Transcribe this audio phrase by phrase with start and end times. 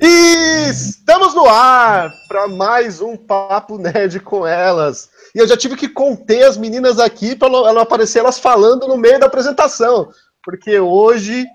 [0.00, 5.10] E estamos no ar para mais um Papo Nerd com elas.
[5.34, 8.96] E eu já tive que conter as meninas aqui para não aparecer elas falando no
[8.96, 10.10] meio da apresentação,
[10.44, 11.46] porque hoje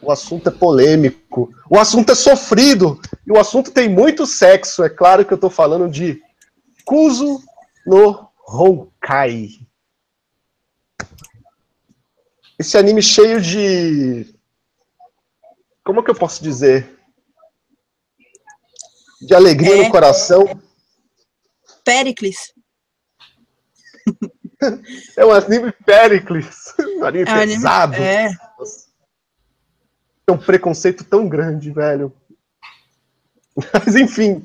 [0.00, 4.82] o assunto é polêmico, o assunto é sofrido e o assunto tem muito sexo.
[4.82, 6.20] É claro que eu estou falando de
[6.84, 7.38] Kuzo
[7.86, 9.50] no Honkai.
[12.58, 14.31] Esse anime cheio de.
[15.84, 16.98] Como que eu posso dizer?
[19.20, 19.84] De alegria é...
[19.84, 20.60] no coração.
[21.84, 22.52] Pericles.
[25.16, 26.74] é um anime Pericles.
[26.78, 27.94] Um anime é pesado.
[27.94, 28.08] Anime...
[28.08, 28.30] É.
[30.26, 32.12] É um preconceito tão grande, velho.
[33.72, 34.44] Mas enfim.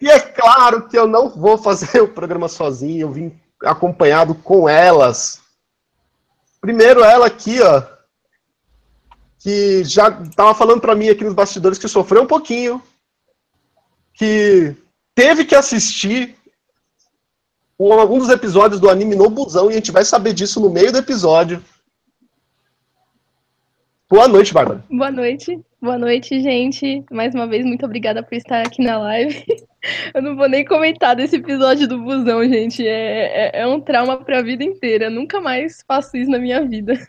[0.00, 4.68] e é claro que eu não vou fazer o programa sozinho, eu vim acompanhado com
[4.68, 5.40] elas.
[6.60, 7.82] Primeiro ela aqui, ó,
[9.40, 12.80] que já estava falando para mim aqui nos bastidores que sofreu um pouquinho,
[14.12, 14.76] que
[15.14, 16.36] teve que assistir
[17.78, 20.92] algum dos episódios do anime no busão e a gente vai saber disso no meio
[20.92, 21.64] do episódio.
[24.10, 24.84] Boa noite, Bárbara.
[24.90, 25.58] Boa noite.
[25.80, 27.02] Boa noite, gente.
[27.10, 29.42] Mais uma vez, muito obrigada por estar aqui na live.
[30.12, 32.86] Eu não vou nem comentar desse episódio do busão, gente.
[32.86, 35.06] É, é, é um trauma para a vida inteira.
[35.06, 37.00] Eu nunca mais faço isso na minha vida.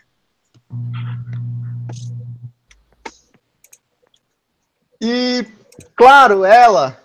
[5.04, 5.44] E,
[5.96, 6.96] claro, ela,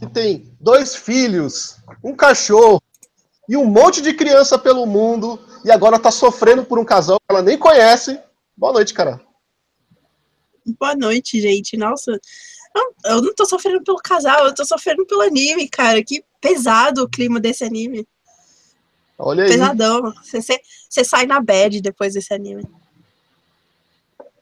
[0.00, 2.82] que tem dois filhos, um cachorro
[3.48, 7.26] e um monte de criança pelo mundo, e agora tá sofrendo por um casal que
[7.32, 8.20] ela nem conhece.
[8.56, 9.20] Boa noite, cara.
[10.80, 11.76] Boa noite, gente.
[11.76, 12.18] Nossa,
[13.04, 16.02] eu não tô sofrendo pelo casal, eu tô sofrendo pelo anime, cara.
[16.02, 18.08] Que pesado o clima desse anime.
[19.16, 19.50] Olha aí.
[19.50, 20.12] Pesadão.
[20.24, 22.64] Você sai na bad depois desse anime.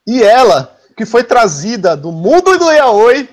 [0.06, 3.28] E ela, que foi trazida do mundo do yaoi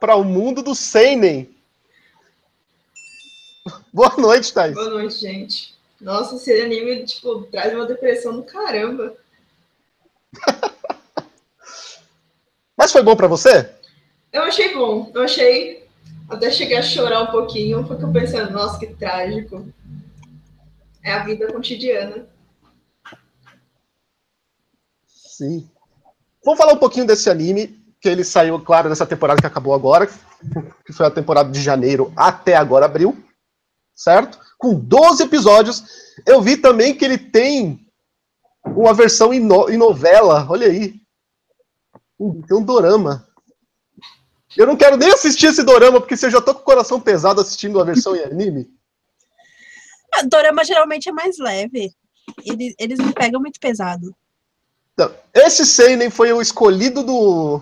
[0.00, 1.54] para o mundo do seinen.
[3.92, 4.74] Boa noite, Thais.
[4.74, 5.74] Boa noite, gente.
[6.00, 9.16] Nossa, esse anime, tipo, traz uma depressão do caramba.
[12.76, 13.70] Mas foi bom para você?
[14.32, 15.10] Eu achei bom.
[15.14, 15.88] Eu achei.
[16.28, 19.66] Até cheguei a chorar um pouquinho, porque eu pensando, nossa, que trágico.
[21.02, 22.26] É a vida cotidiana.
[25.06, 25.70] Sim.
[26.44, 30.06] Vamos falar um pouquinho desse anime, que ele saiu, claro, nessa temporada que acabou agora,
[30.84, 33.16] que foi a temporada de janeiro até agora abril,
[33.94, 34.38] certo?
[34.58, 35.82] Com 12 episódios.
[36.26, 37.80] Eu vi também que ele tem
[38.66, 40.94] uma versão em, no, em novela, olha aí.
[42.46, 43.26] Tem um dorama.
[44.56, 47.00] Eu não quero nem assistir esse dorama, porque se eu já tô com o coração
[47.00, 48.68] pesado assistindo a versão em anime.
[50.12, 51.90] A dorama geralmente é mais leve.
[52.44, 54.14] Eles, eles não pegam muito pesado.
[55.32, 57.60] Esse Seinen foi o escolhido do,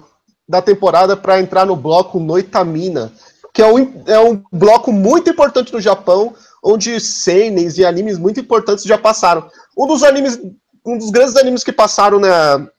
[0.48, 3.12] da temporada para entrar no bloco Noitamina,
[3.54, 8.40] que é um, é um bloco muito importante no Japão, onde Seinens e animes muito
[8.40, 9.48] importantes já passaram.
[9.76, 10.38] Um dos animes
[10.84, 12.28] um dos grandes animes que passaram né,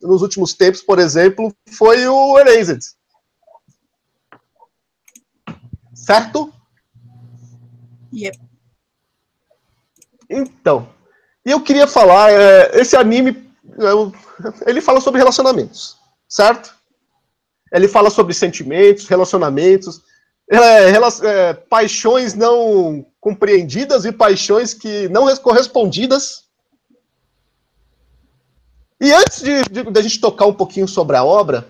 [0.02, 2.82] nos últimos tempos, por exemplo, foi o Erased.
[5.94, 6.54] Certo?
[8.14, 8.38] Yep.
[10.30, 10.90] Então,
[11.46, 13.43] eu queria falar, é, esse anime,
[14.66, 15.98] ele fala sobre relacionamentos,
[16.28, 16.74] certo?
[17.72, 20.02] Ele fala sobre sentimentos, relacionamentos,
[20.50, 20.92] é,
[21.24, 26.44] é, paixões não compreendidas e paixões que não correspondidas,
[29.04, 31.70] e antes de, de, de, a gente tocar um pouquinho sobre a obra,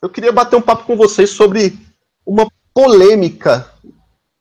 [0.00, 1.76] eu queria bater um papo com vocês sobre
[2.24, 3.68] uma polêmica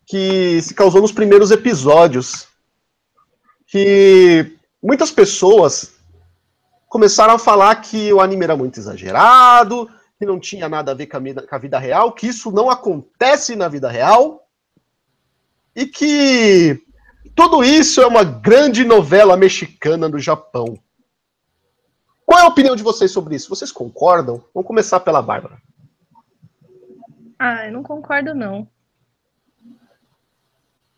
[0.05, 2.47] que se causou nos primeiros episódios.
[3.65, 5.93] Que muitas pessoas
[6.87, 11.07] começaram a falar que o anime era muito exagerado, que não tinha nada a ver
[11.07, 14.47] com a, vida, real, que isso não acontece na vida real,
[15.75, 16.81] e que
[17.35, 20.79] tudo isso é uma grande novela mexicana no Japão.
[22.25, 23.49] Qual é a opinião de vocês sobre isso?
[23.49, 24.43] Vocês concordam?
[24.53, 25.61] Vamos começar pela Bárbara.
[27.39, 28.67] Ah, eu não concordo, não.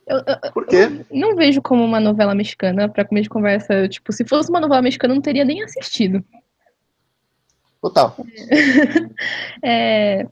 [0.09, 1.05] Eu, eu, Por quê?
[1.11, 3.87] Eu não vejo como uma novela mexicana, para comer de conversa.
[3.87, 6.23] Tipo, se fosse uma novela mexicana, eu não teria nem assistido.
[7.79, 8.15] Total.
[9.61, 10.25] É,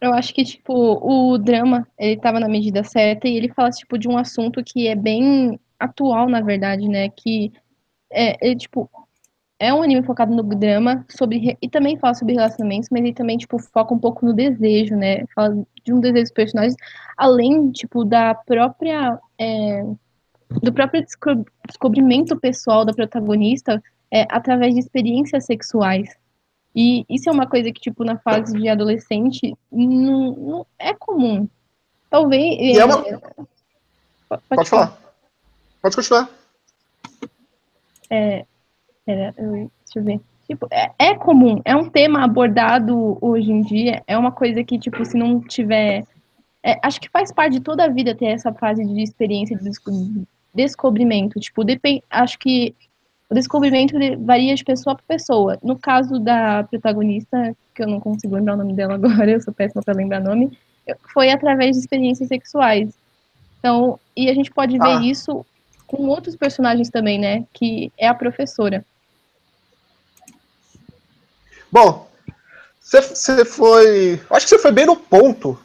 [0.00, 3.98] eu acho que, tipo, o drama, ele tava na medida certa e ele fala, tipo,
[3.98, 7.08] de um assunto que é bem atual, na verdade, né?
[7.08, 7.52] Que,
[8.10, 8.90] é, ele, tipo,
[9.60, 13.36] é um anime focado no drama sobre e também fala sobre relacionamentos, mas ele também
[13.36, 15.26] tipo foca um pouco no desejo, né?
[15.34, 15.54] Fala
[15.84, 16.74] de um desejo dos personagens,
[17.16, 19.84] além tipo da própria é,
[20.62, 21.04] do próprio
[21.68, 26.08] descobrimento pessoal da protagonista é, através de experiências sexuais.
[26.74, 31.48] E isso é uma coisa que, tipo, na fase de adolescente, não, não é comum.
[32.08, 32.58] Talvez.
[32.60, 33.06] E é uma...
[33.06, 33.18] é-
[34.28, 34.96] Pode, Pode falar.
[35.82, 36.30] Pode continuar.
[38.08, 38.44] É,
[39.06, 40.20] eu, deixa eu ver.
[40.46, 44.78] Tipo, é, é comum, é um tema abordado hoje em dia, é uma coisa que,
[44.78, 46.04] tipo, se não tiver.
[46.62, 49.64] é, acho que faz parte de toda a vida ter essa fase de experiência de
[49.64, 49.90] desco-
[50.54, 51.38] descobrimento.
[51.40, 52.74] Tipo, depend, acho que
[53.30, 55.56] o descobrimento de- varia de pessoa para pessoa.
[55.62, 58.94] No caso da protagonista, que eu não consigo lembrar o nome dela
[59.24, 60.50] agora, eu sou péssima para lembrar nome,
[61.14, 62.92] foi através de experiências sexuais.
[63.60, 65.02] Então, e a gente pode ver Ah.
[65.02, 65.46] isso
[65.90, 67.44] com outros personagens também, né?
[67.52, 68.84] Que é a professora.
[71.70, 72.08] Bom,
[72.80, 74.20] você- foi.
[74.30, 75.58] Acho que você foi bem no ponto.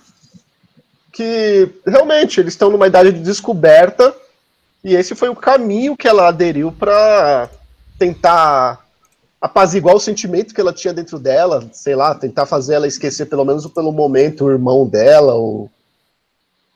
[1.13, 4.13] Que realmente eles estão numa idade de descoberta.
[4.83, 7.49] E esse foi o caminho que ela aderiu para
[7.97, 8.83] tentar
[9.39, 13.45] apaziguar o sentimento que ela tinha dentro dela, sei lá, tentar fazer ela esquecer pelo
[13.45, 15.69] menos pelo momento o irmão dela, ou,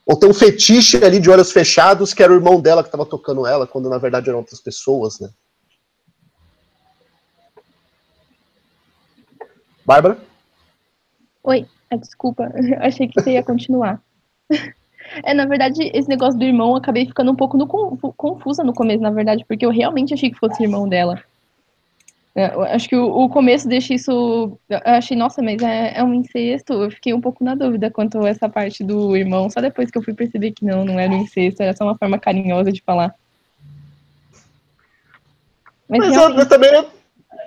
[0.09, 3.05] ou ter um fetiche ali de olhos fechados que era o irmão dela que estava
[3.05, 5.29] tocando ela, quando na verdade eram outras pessoas, né?
[9.85, 10.17] Bárbara?
[11.43, 12.51] Oi, ah, desculpa,
[12.81, 14.01] achei que você ia continuar.
[15.23, 18.63] É, na verdade, esse negócio do irmão, eu acabei ficando um pouco no confu- confusa
[18.63, 21.23] no começo, na verdade, porque eu realmente achei que fosse irmão dela.
[22.39, 24.57] É, eu acho que o, o começo deixa isso.
[24.69, 26.71] Eu achei, nossa, mas é, é um incesto.
[26.71, 29.97] Eu fiquei um pouco na dúvida quanto a essa parte do irmão, só depois que
[29.97, 32.81] eu fui perceber que não, não era um incesto, era só uma forma carinhosa de
[32.81, 33.13] falar.
[35.89, 36.87] Mas, Mas realmente- eu também.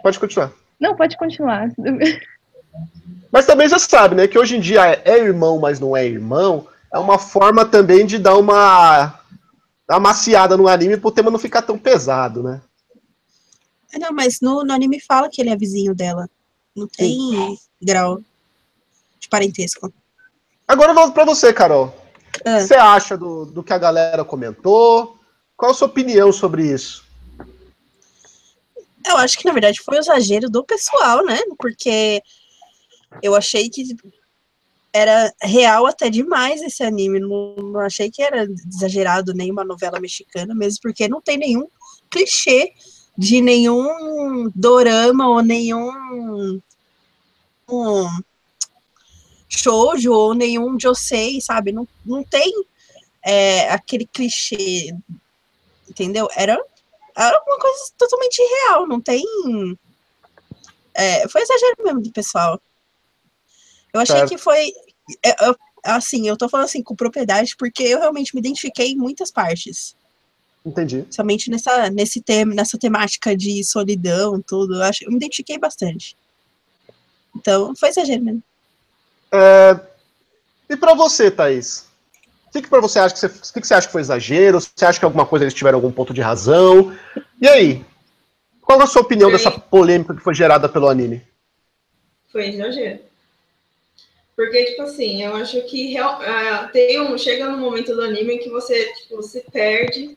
[0.02, 0.52] Pode continuar.
[0.78, 1.70] Não, pode continuar.
[3.32, 4.28] Mas também já sabe, né?
[4.28, 6.66] Que hoje em dia é, é irmão, mas não é irmão.
[6.92, 9.18] É uma forma também de dar uma
[9.88, 12.60] amaciada no anime pro tema não ficar tão pesado, né?
[13.92, 16.28] É, Não, mas no, no anime fala que ele é vizinho dela.
[16.74, 18.20] Não tem grau
[19.20, 19.92] de parentesco.
[20.66, 21.86] Agora eu volto pra você, Carol.
[21.86, 21.92] O
[22.48, 22.56] Ah.
[22.58, 25.18] que você acha do, do que a galera comentou?
[25.56, 27.04] Qual a sua opinião sobre isso?
[29.06, 31.38] Eu acho que, na verdade, foi o exagero do pessoal, né?
[31.58, 32.22] Porque
[33.22, 33.94] eu achei que
[34.92, 37.20] era real até demais esse anime.
[37.20, 41.66] Não, não achei que era exagerado nem uma novela mexicana, mesmo porque não tem nenhum
[42.10, 42.72] clichê
[43.16, 46.60] de nenhum dorama ou nenhum
[47.68, 48.22] um,
[49.48, 51.72] shoujo ou nenhum josei, sabe?
[51.72, 52.52] Não, não tem
[53.22, 54.94] é, aquele clichê,
[55.88, 56.28] entendeu?
[56.34, 56.58] Era
[57.14, 59.22] era uma coisa totalmente real, não tem.
[60.94, 62.60] É, foi exagero mesmo do pessoal.
[63.92, 64.72] Eu achei que foi.
[65.22, 68.96] é, eu- assim, eu tô falando assim com propriedade, porque eu realmente me identifiquei em
[68.96, 69.94] muitas partes.
[70.64, 71.04] Entendi.
[71.10, 74.76] Somente nessa, nesse tema, nessa temática de solidão, tudo.
[74.76, 76.16] Eu, acho, eu me identifiquei bastante.
[77.36, 78.42] Então, foi exagero mesmo.
[79.32, 79.80] É,
[80.68, 81.86] E pra você, Thaís?
[82.48, 84.02] O que, que pra você acha que você, o que, que você acha que foi
[84.02, 84.60] exagero?
[84.60, 86.94] Você acha que alguma coisa eles tiveram algum ponto de razão?
[87.40, 87.84] E aí?
[88.60, 89.36] Qual é a sua opinião Sim.
[89.36, 91.22] dessa polêmica que foi gerada pelo anime?
[92.30, 93.00] Foi exagero.
[94.36, 98.38] Porque, tipo assim, eu acho que real- ah, tem um, chega num momento do anime
[98.38, 100.16] que você, tipo, se perde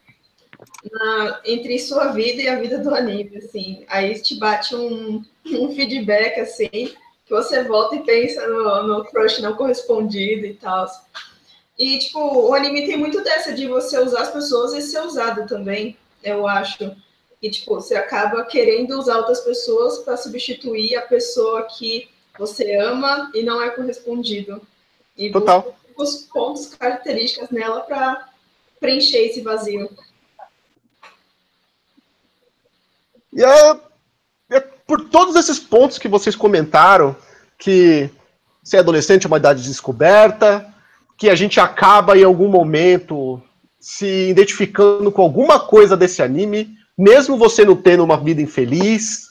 [0.91, 3.83] na- entre sua vida e a vida do anime, assim.
[3.87, 9.41] Aí te bate um, um feedback, assim, que você volta e pensa no, no crush
[9.41, 10.87] não correspondido e tal.
[11.77, 15.45] E, tipo, o anime tem muito dessa de você usar as pessoas e ser usado
[15.47, 16.95] também, eu acho.
[17.41, 22.07] E, tipo, você acaba querendo usar outras pessoas para substituir a pessoa que
[22.39, 24.61] você ama e não é correspondido.
[25.17, 25.75] E Total.
[25.97, 28.29] os pontos, características nela para
[28.79, 29.89] preencher esse vazio.
[33.35, 33.75] E é,
[34.51, 37.13] é por todos esses pontos que vocês comentaram,
[37.59, 38.09] que
[38.63, 40.65] ser adolescente é uma idade de descoberta,
[41.17, 43.41] que a gente acaba em algum momento
[43.79, 49.25] se identificando com alguma coisa desse anime, mesmo você não tendo uma vida infeliz.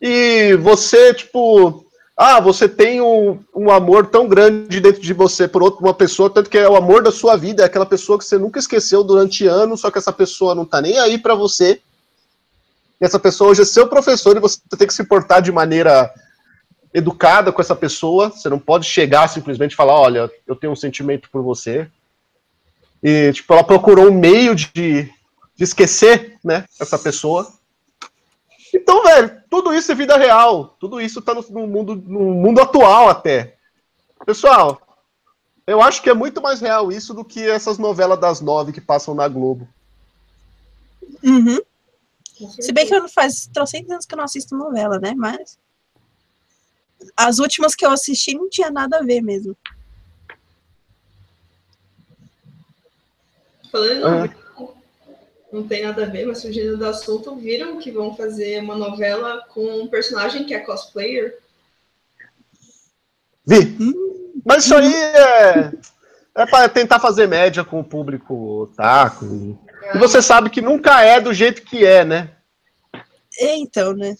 [0.00, 1.84] E você, tipo,
[2.16, 6.30] ah, você tem um, um amor tão grande dentro de você por outra, uma pessoa,
[6.30, 9.02] tanto que é o amor da sua vida, é aquela pessoa que você nunca esqueceu
[9.02, 11.80] durante anos, só que essa pessoa não tá nem aí pra você.
[13.00, 16.12] E essa pessoa hoje é seu professor e você tem que se portar de maneira
[16.92, 18.30] educada com essa pessoa.
[18.30, 21.88] Você não pode chegar simplesmente e falar, olha, eu tenho um sentimento por você.
[23.02, 25.10] E, tipo, ela procurou um meio de, de
[25.64, 27.50] esquecer, né, essa pessoa.
[28.74, 30.76] Então, velho, tudo isso é vida real.
[30.78, 33.56] Tudo isso tá no, no mundo, no mundo atual até.
[34.26, 34.80] Pessoal,
[35.66, 38.80] eu acho que é muito mais real isso do que essas novelas das nove que
[38.80, 39.66] passam na Globo.
[41.22, 41.60] Uhum.
[42.60, 45.14] Se bem que eu não faz trocentos anos que eu não assisto novela, né?
[45.16, 45.58] Mas.
[47.16, 49.56] As últimas que eu assisti não tinha nada a ver mesmo.
[53.70, 54.28] Falando, Ah.
[55.52, 59.44] não tem nada a ver, mas fugindo do assunto, viram que vão fazer uma novela
[59.48, 61.38] com um personagem que é cosplayer?
[63.46, 63.76] Vi.
[64.44, 65.72] Mas isso aí é,
[66.34, 69.58] é para tentar fazer média com o público otaku.
[69.94, 72.30] E você sabe que nunca é do jeito que é, né?
[73.38, 74.16] É, então, né?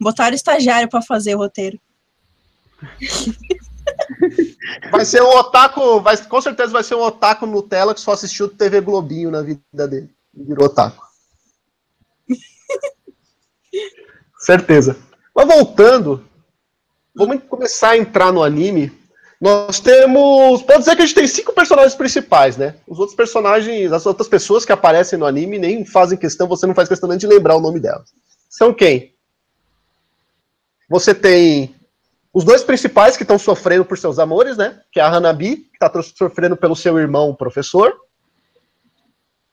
[0.00, 1.78] Botaram estagiário pra fazer o roteiro.
[4.90, 8.48] Vai ser um otaku, vai, com certeza vai ser um otaku Nutella que só assistiu
[8.48, 10.10] TV Globinho na vida dele.
[10.34, 11.04] E virou otaku.
[14.38, 14.96] certeza.
[15.34, 16.26] Mas voltando,
[17.14, 18.90] vamos começar a entrar no anime.
[19.44, 20.62] Nós temos.
[20.62, 22.76] Pode dizer que a gente tem cinco personagens principais, né?
[22.88, 26.74] Os outros personagens, as outras pessoas que aparecem no anime nem fazem questão, você não
[26.74, 28.08] faz questão nem de lembrar o nome delas.
[28.48, 29.12] São quem?
[30.88, 31.74] Você tem
[32.32, 34.80] os dois principais que estão sofrendo por seus amores, né?
[34.90, 37.94] Que é a Hanabi, que está sofrendo pelo seu irmão, o professor.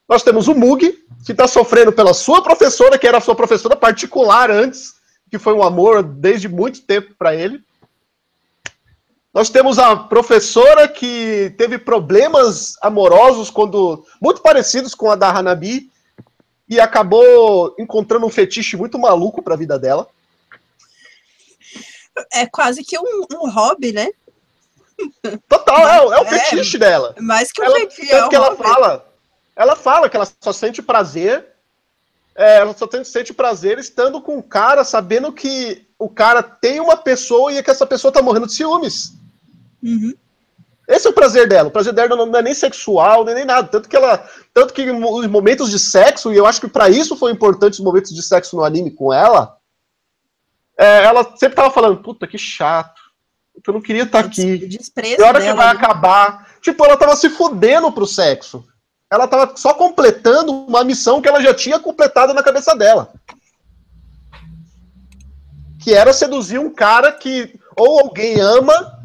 [0.08, 3.76] Nós temos o Mugi, que está sofrendo pela sua professora, que era a sua professora
[3.76, 4.94] particular antes,
[5.30, 7.62] que foi um amor desde muito tempo para ele.
[9.34, 15.90] Nós temos a professora que teve problemas amorosos quando muito parecidos com a da Hanabi
[16.68, 20.08] e acabou encontrando um fetiche muito maluco para a vida dela.
[22.34, 24.10] É quase que um, um hobby, né?
[25.48, 26.40] Total, é, o- é o É.
[26.40, 27.16] fetiche dela.
[27.20, 28.64] Mais que um Ela, fetiche, é tanto um que ela hobby.
[28.64, 29.06] fala,
[29.56, 31.48] ela fala que ela só sente prazer,
[32.36, 36.82] é, ela só tem- sente prazer estando com o cara, sabendo que o cara tem
[36.82, 39.14] uma pessoa e que essa pessoa tá morrendo de ciúmes.
[39.84, 40.14] Uhum.
[40.88, 41.70] Esse é o prazer dela.
[41.70, 43.68] O prazer dela não é nem sexual, nem, nem nada.
[43.68, 44.28] Tanto que ela.
[44.54, 47.80] Tanto que os momentos de sexo, e eu acho que pra isso foi importante os
[47.80, 49.58] momentos de sexo no anime com ela.
[50.78, 53.00] é, ela sempre tava falando, puta, que chato.
[53.66, 54.68] Eu não queria estar O aqui.
[54.68, 55.72] Que hora que vai né?
[55.72, 56.48] acabar?
[56.62, 58.66] Tipo, ela tava se fudendo pro sexo.
[59.10, 63.14] Ela tava só completando uma missão que ela já tinha completado na cabeça dela.
[65.80, 69.01] Que era seduzir um cara que ou alguém ama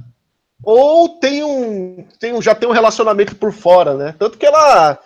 [0.67, 4.15] ou tem um, tem um já tem um relacionamento por fora, né?
[4.19, 4.99] Tanto que ela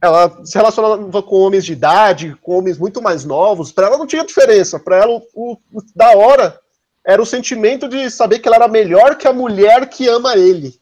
[0.00, 3.72] ela se relacionava com homens de idade, com homens muito mais novos.
[3.72, 4.78] Pra ela não tinha diferença.
[4.78, 6.60] Pra ela o, o- o da hora
[7.04, 10.78] era o sentimento de saber que ela era melhor que a mulher que ama ele.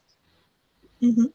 [1.01, 1.31] Uhum.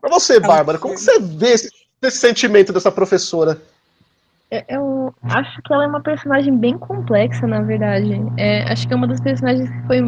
[0.00, 1.70] Pra você, Bárbara, como você vê esse,
[2.02, 3.60] esse sentimento dessa professora?
[4.50, 8.12] Eu- Eu acho que ela é uma personagem bem complexa, na verdade.
[8.36, 10.00] É, acho que é uma das personagens que foi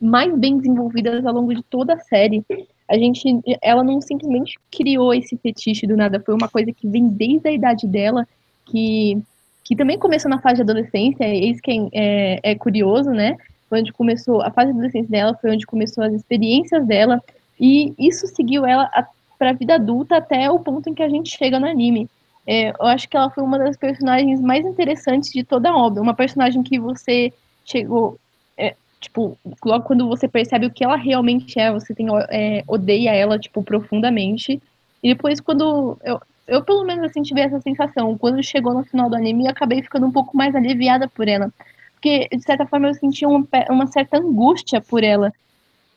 [0.00, 2.42] mais bem desenvolvidas ao longo de toda a série.
[2.88, 3.22] A gente,
[3.62, 7.52] ela não simplesmente criou esse fetiche do nada, foi uma coisa que vem desde a
[7.52, 8.26] idade dela,
[8.64, 9.18] que,
[9.62, 13.36] que também começou na fase de adolescência, eis quem é, é curioso, né?
[13.68, 17.22] Foi onde começou a fase de adolescência dela, foi onde começou as experiências dela,
[17.60, 18.90] e isso seguiu ela
[19.38, 22.08] para a vida adulta até o ponto em que a gente chega no anime.
[22.46, 26.02] É, eu acho que ela foi uma das personagens mais interessantes de toda a obra.
[26.02, 27.32] Uma personagem que você
[27.64, 28.18] chegou.
[28.56, 33.14] é, tipo, logo quando você percebe o que ela realmente é, você tem, é, odeia
[33.14, 34.60] ela, tipo, profundamente.
[35.02, 35.98] E depois, quando.
[36.02, 38.16] Eu, eu, pelo menos, assim, tive essa sensação.
[38.18, 41.52] Quando chegou no final do anime, eu acabei ficando um pouco mais aliviada por ela.
[41.94, 45.32] Porque, de certa forma, eu sentia uma, uma certa angústia por ela.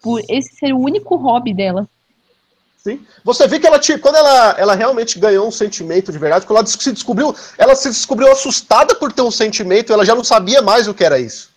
[0.01, 1.88] Por esse ser o único hobby dela.
[2.83, 3.05] Sim.
[3.23, 6.57] Você vê que ela tinha, quando ela, ela realmente ganhou um sentimento de verdade, quando
[6.57, 10.61] ela se descobriu, ela se descobriu assustada por ter um sentimento, ela já não sabia
[10.61, 11.49] mais o que era isso.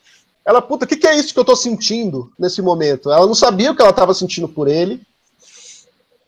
[0.44, 3.10] Ela, puta, o que, que é isso que eu tô sentindo nesse momento?
[3.10, 5.04] Ela não sabia o que ela tava sentindo por ele.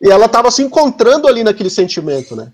[0.01, 2.51] E ela tava se encontrando ali naquele sentimento, né?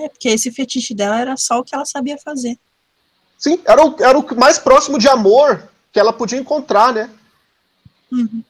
[0.00, 2.58] É, porque esse fetiche dela era só o que ela sabia fazer.
[3.38, 7.10] Sim, era o, era o mais próximo de amor que ela podia encontrar, né?
[8.10, 8.42] Uhum.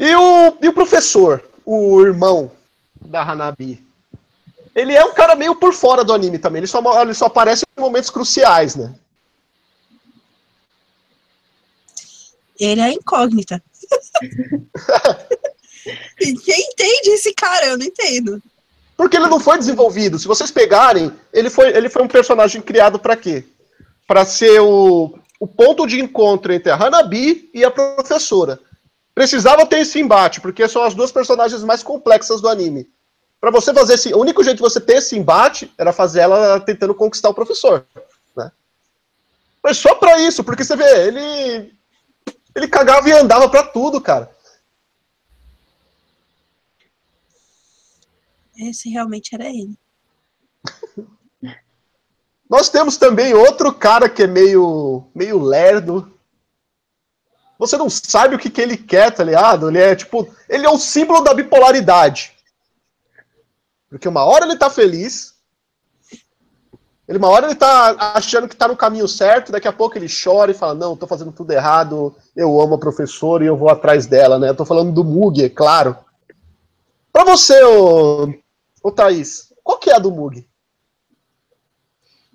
[0.00, 2.50] E o, e o professor, o irmão
[2.98, 3.84] da Hanabi?
[4.74, 6.60] Ele é um cara meio por fora do anime também.
[6.60, 8.94] Ele só, ele só aparece em momentos cruciais, né?
[12.58, 13.62] Ele é incógnita.
[16.16, 17.66] quem entende esse cara?
[17.66, 18.42] Eu não entendo.
[18.96, 20.18] Porque ele não foi desenvolvido.
[20.18, 23.44] Se vocês pegarem, ele foi, ele foi um personagem criado para quê?
[24.06, 28.58] Para ser o, o ponto de encontro entre a Hanabi e a professora.
[29.14, 32.90] Precisava ter esse embate, porque são as duas personagens mais complexas do anime.
[33.40, 34.12] Para você fazer esse.
[34.12, 37.86] O único jeito de você ter esse embate era fazer ela tentando conquistar o professor.
[38.36, 38.52] Né?
[39.62, 41.74] Mas só pra isso, porque você vê, ele.
[42.54, 44.30] Ele cagava e andava pra tudo, cara.
[48.58, 49.78] Esse realmente era ele.
[52.50, 56.12] Nós temos também outro cara que é meio, meio lerdo.
[57.60, 59.68] Você não sabe o que, que ele quer, tá ligado?
[59.68, 60.26] Ele é tipo.
[60.48, 62.32] Ele é o símbolo da bipolaridade.
[63.90, 65.34] Porque uma hora ele tá feliz.
[67.06, 70.06] Ele, uma hora ele tá achando que tá no caminho certo, daqui a pouco ele
[70.08, 73.68] chora e fala: Não, tô fazendo tudo errado, eu amo a professora e eu vou
[73.68, 74.48] atrás dela, né?
[74.48, 75.94] Eu tô falando do Mug, é claro.
[77.12, 78.32] Pra você, ô,
[78.82, 80.48] ô Thaís, qual que é a do Mug?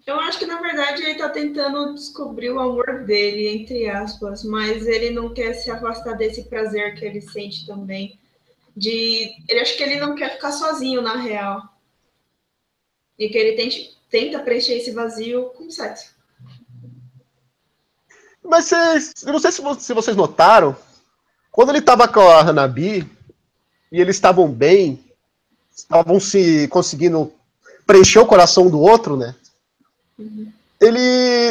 [0.06, 4.86] Eu acho que, na verdade, ele tá tentando descobrir o amor dele, entre aspas, mas
[4.86, 8.20] ele não quer se afastar desse prazer que ele sente também.
[8.78, 9.34] De.
[9.50, 11.60] Ele acha que ele não quer ficar sozinho, na real.
[13.18, 16.14] E que ele tente, tenta preencher esse vazio com sexo.
[18.44, 20.76] Mas vocês, eu não sei se, vo- se vocês notaram,
[21.52, 23.10] quando ele tava com a Hanabi,
[23.92, 25.04] e eles estavam bem,
[25.76, 27.34] estavam se conseguindo
[27.88, 29.34] preencher o coração do outro, né?
[30.80, 31.00] Ele,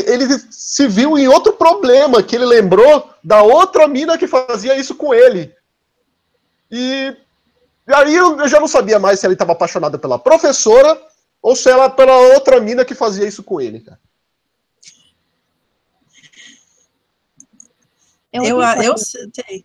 [0.06, 4.94] ele se viu em outro problema, que ele lembrou da outra mina que fazia isso
[4.94, 5.54] com ele.
[6.70, 7.16] E,
[7.86, 11.00] e aí eu, eu já não sabia mais se ele estava apaixonado pela professora
[11.40, 14.00] ou se ela pela outra mina que fazia isso com ele, cara.
[18.32, 19.30] Eu, eu, coisa.
[19.32, 19.64] sei.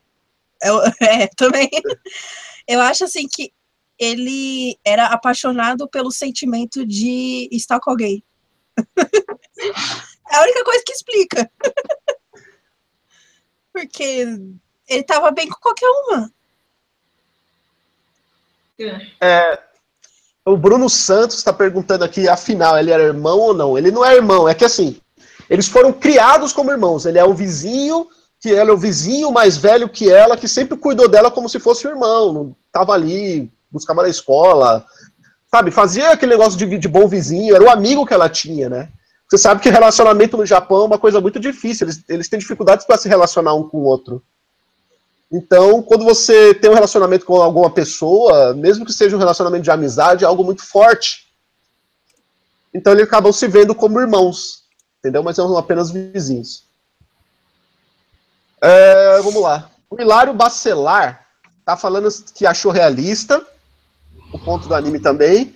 [0.61, 1.69] eu, é, também.
[2.67, 3.51] Eu acho assim que
[3.97, 8.23] ele era apaixonado pelo sentimento de estar com alguém.
[10.31, 11.51] É a única coisa que explica.
[13.73, 14.25] Porque
[14.87, 16.31] ele tava bem com qualquer uma.
[19.19, 19.59] É.
[20.45, 23.77] O Bruno Santos está perguntando aqui, afinal, ele era irmão ou não?
[23.77, 24.99] Ele não é irmão, é que assim,
[25.49, 27.05] eles foram criados como irmãos.
[27.05, 28.07] Ele é o vizinho,
[28.39, 31.59] que ela é o vizinho mais velho que ela, que sempre cuidou dela como se
[31.59, 32.33] fosse o irmão.
[32.33, 34.85] Não tava ali, buscava na escola,
[35.51, 35.71] sabe?
[35.71, 38.89] Fazia aquele negócio de, de bom vizinho, era o amigo que ela tinha, né?
[39.29, 42.85] Você sabe que relacionamento no Japão é uma coisa muito difícil, eles, eles têm dificuldades
[42.85, 44.23] para se relacionar um com o outro.
[45.31, 49.69] Então, quando você tem um relacionamento com alguma pessoa, mesmo que seja um relacionamento de
[49.69, 51.27] amizade, é algo muito forte.
[52.73, 54.63] Então, eles acabam se vendo como irmãos,
[54.97, 55.21] entendeu?
[55.21, 56.63] Mas são apenas vizinhos.
[58.59, 59.69] É, vamos lá.
[59.89, 61.27] O Hilário Bacelar
[61.63, 63.45] tá falando que achou realista,
[64.31, 65.55] o ponto do anime também.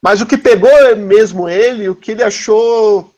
[0.00, 3.12] Mas o que pegou mesmo ele, o que ele achou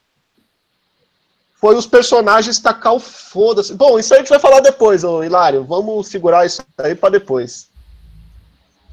[1.61, 3.75] foi os personagens tacar o foda-se.
[3.75, 5.65] Bom, isso aí a gente vai falar depois, ô Hilário.
[5.65, 7.69] Vamos segurar isso aí pra depois.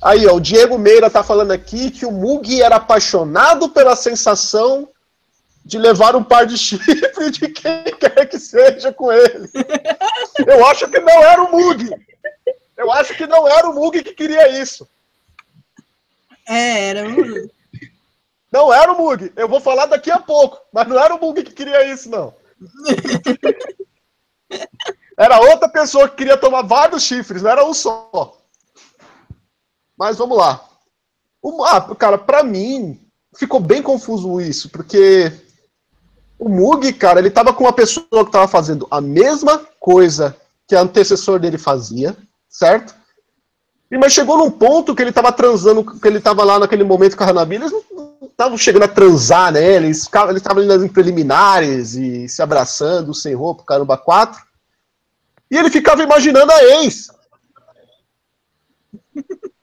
[0.01, 4.89] Aí, ó, o Diego Meira tá falando aqui que o Mugi era apaixonado pela sensação
[5.63, 9.49] de levar um par de chifre de quem quer que seja com ele.
[10.45, 11.89] Eu acho que não era o Mugi.
[12.75, 14.87] Eu acho que não era o Mugi que queria isso.
[16.47, 17.47] É, era um...
[18.51, 19.33] Não era o Mug.
[19.35, 20.59] Eu vou falar daqui a pouco.
[20.71, 22.33] Mas não era o Mug que queria isso, não.
[25.17, 28.37] Era outra pessoa que queria tomar vários chifres, não era um só.
[29.97, 30.67] Mas vamos lá.
[31.41, 32.99] O, ah, cara, pra mim,
[33.37, 35.31] ficou bem confuso isso, porque
[36.37, 40.35] o Mug, cara, ele tava com uma pessoa que tava fazendo a mesma coisa
[40.67, 42.15] que a antecessor dele fazia,
[42.49, 42.93] certo?
[43.89, 47.15] E, mas chegou num ponto que ele tava transando, que ele tava lá naquele momento
[47.15, 49.75] com a Hanabi, eles não estavam chegando a transar, né?
[49.75, 54.41] Eles estavam eles estavam ali nas preliminares e se abraçando, sem roupa, caramba, quatro.
[55.49, 57.09] E ele ficava imaginando a ex.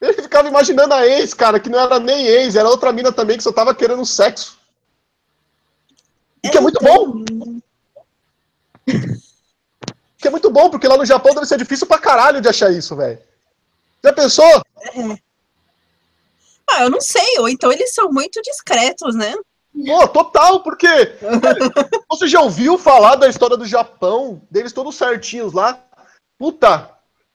[0.00, 3.36] Ele ficava imaginando a ex, cara, que não era nem ex, era outra mina também
[3.36, 4.58] que só tava querendo sexo.
[6.42, 7.24] E que é muito bom.
[10.22, 12.70] Que é muito bom, porque lá no Japão deve ser difícil pra caralho de achar
[12.70, 13.18] isso, velho.
[14.04, 14.62] Já pensou?
[16.70, 19.34] Ah, eu não sei, ou então eles são muito discretos, né?
[19.84, 21.72] Pô, total, porque velho,
[22.08, 25.76] você já ouviu falar da história do Japão, deles todos certinhos lá?
[26.38, 26.88] Puta,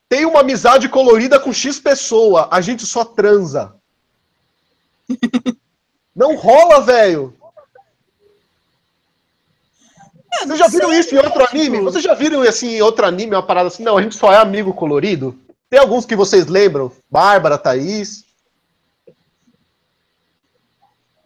[0.08, 3.74] tem uma amizade colorida com X pessoa, a gente só transa.
[6.16, 7.36] Não rola, velho.
[10.32, 11.80] Eu não Vocês já viram isso em outro anime?
[11.80, 13.82] Vocês já viram assim em outro anime, uma parada assim?
[13.82, 15.38] Não, a gente só é amigo colorido?
[15.70, 16.92] Tem alguns que vocês lembram?
[17.10, 18.24] Bárbara, Thaís.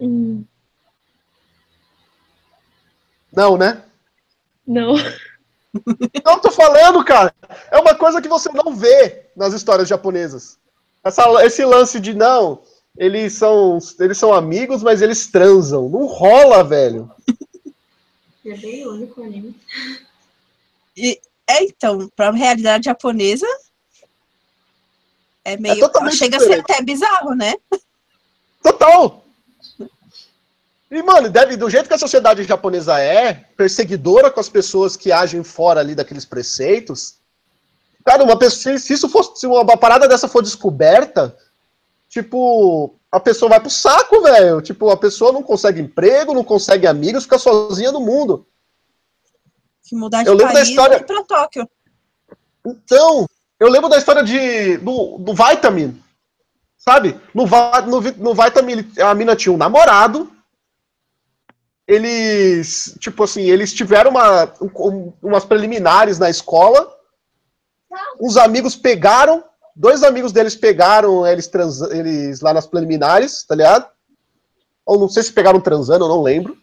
[0.01, 0.45] Hum,
[3.33, 3.83] Não, né?
[4.67, 4.95] não.
[6.25, 7.35] Não tô falando, cara.
[7.71, 10.59] É uma coisa que você não vê nas histórias japonesas.
[11.03, 12.61] Essa, esse lance de não,
[12.97, 15.89] eles são, eles são amigos, mas eles transam.
[15.89, 17.11] Não rola, velho.
[18.45, 19.55] É bem único o anime.
[20.97, 23.47] E, é, então, pra realidade japonesa,
[25.45, 25.79] É meio.
[25.81, 26.73] totalmente chega a ser diferente.
[26.73, 27.55] até bizarro, né?
[28.63, 29.25] Total!
[30.91, 35.11] E, mano, deve, do jeito que a sociedade japonesa é, perseguidora com as pessoas que
[35.11, 37.15] agem fora ali daqueles preceitos,
[38.05, 41.35] cara, uma pessoa, se isso fosse, se uma parada dessa for descoberta,
[42.13, 44.61] tipo, a pessoa vai pro saco, velho.
[44.61, 48.47] Tipo, a pessoa não consegue emprego, não consegue amigos, fica sozinha no mundo.
[49.83, 51.69] Que mudar de Eu lembro da país história- e ir pra Tóquio.
[52.67, 53.27] Então,
[53.59, 56.01] eu lembro da história de, do, do Vitamin.
[56.77, 57.19] Sabe?
[57.33, 60.31] No, no, no Vitamin, a mina tinha um namorado.
[61.89, 66.93] Eles, tipo assim, eles tiveram uma, um- umas preliminares na escola.
[68.21, 69.43] Uns amigos pegaram,
[69.75, 73.87] dois amigos deles pegaram eles, trans, eles lá nas preliminares, tá ligado?
[74.85, 76.57] Ou não sei se pegaram transando, eu não lembro.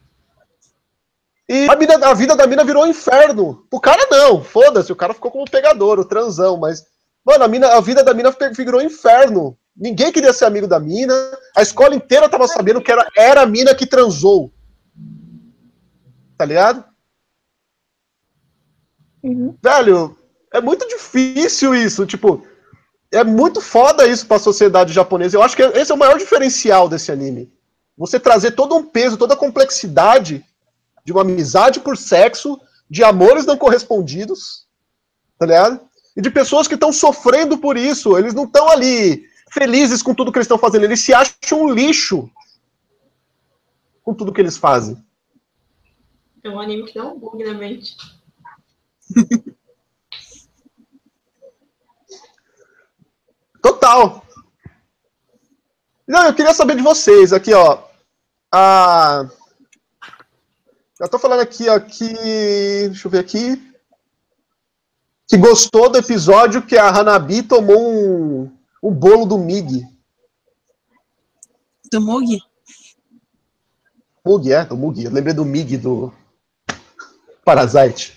[1.48, 3.66] E a, mina- a vida da mina virou um inferno.
[3.72, 6.86] O cara não, foda-se, o cara ficou como pegador, o transão, mas.
[7.26, 9.58] Mano, a, mina, a vida da mina virou um inferno.
[9.76, 11.14] Ninguém queria ser amigo da mina.
[11.56, 14.52] A escola inteira tava sabendo que era, era a mina que transou.
[16.38, 16.84] Tá ligado?
[19.24, 19.56] Uhum.
[19.62, 20.18] Velho,
[20.54, 22.06] é muito difícil isso.
[22.06, 22.46] Tipo,
[23.12, 25.36] é muito foda isso pra sociedade japonesa.
[25.36, 27.52] Eu acho que esse é o maior diferencial desse anime.
[27.98, 30.46] Você trazer todo um peso, toda a complexidade
[31.04, 34.68] de uma amizade por sexo, de amores não correspondidos,
[35.38, 35.82] tá ligado?
[36.16, 38.18] E de pessoas que estão sofrendo por isso.
[38.18, 40.84] Eles não estão ali felizes com tudo que eles estão fazendo.
[40.84, 42.30] Eles se acham um lixo
[44.04, 44.98] com tudo que eles fazem.
[46.44, 47.98] É um anime que dá um bug na mente.
[53.90, 54.24] Total.
[56.08, 57.84] Não, eu queria saber de vocês aqui, ó.
[58.52, 59.28] A...
[61.00, 62.14] Eu tô falando aqui, ó, que.
[62.88, 63.74] Deixa eu ver aqui.
[65.28, 69.88] Que gostou do episódio que a Hanabi tomou um, um bolo do Mig.
[71.92, 72.40] Do Mug?
[74.26, 74.66] Mug, é?
[74.66, 75.04] Do Mug.
[75.04, 76.14] Eu lembrei do Mig do
[77.44, 78.16] Parasite.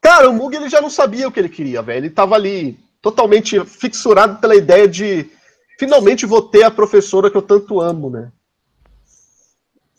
[0.00, 2.06] Cara, o Mug ele já não sabia o que ele queria, velho.
[2.06, 5.30] Ele tava ali totalmente fixurado pela ideia de
[5.78, 8.32] finalmente vou ter a professora que eu tanto amo, né?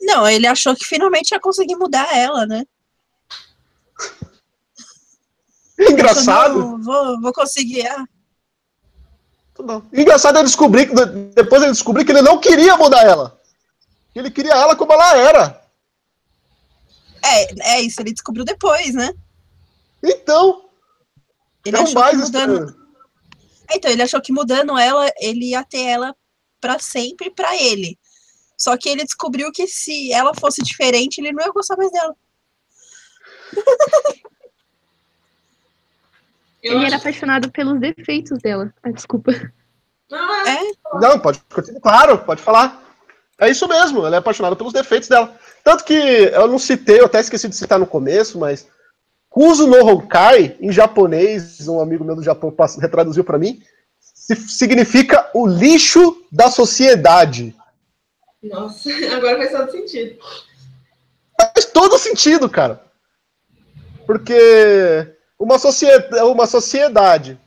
[0.01, 2.65] Não, ele achou que finalmente ia conseguir mudar ela, né?
[5.77, 6.59] Engraçado.
[6.59, 7.85] Achou, não, vou, vou conseguir.
[7.87, 8.05] Ah.
[9.93, 10.95] Engraçado é descobrir que
[11.35, 13.39] depois ele descobrir que ele não queria mudar ela.
[14.13, 15.61] Que ele queria ela como ela era.
[17.23, 19.13] é, é isso, ele descobriu depois, né?
[20.03, 20.69] Então,
[21.63, 22.84] Ele é achou que mais mudando.
[23.71, 26.15] Então, ele achou que mudando ela, ele ia ter ela
[26.59, 27.97] pra sempre pra ele.
[28.57, 32.15] Só que ele descobriu que se ela fosse diferente, ele não ia gostar mais dela.
[36.65, 38.73] Eu Ele acho era apaixonado pelos defeitos dela.
[38.81, 39.31] Ah, desculpa.
[40.09, 40.55] Não, é.
[40.55, 41.79] É, Não, pode continuar.
[41.79, 42.83] Claro, pode falar.
[43.37, 45.37] É isso mesmo, ela é apaixonada pelos defeitos dela.
[45.63, 48.67] Tanto que eu não citei, eu até esqueci de citar no começo, mas
[49.35, 53.61] Kuzu no Honkai, em japonês, um amigo meu do Japão retraduziu pra mim,
[53.99, 57.53] si- significa o lixo da sociedade.
[58.41, 60.17] Nossa, agora faz todo sentido.
[61.37, 62.81] Faz todo sentido, cara.
[64.05, 65.89] Porque uma, socie-
[66.23, 67.37] uma sociedade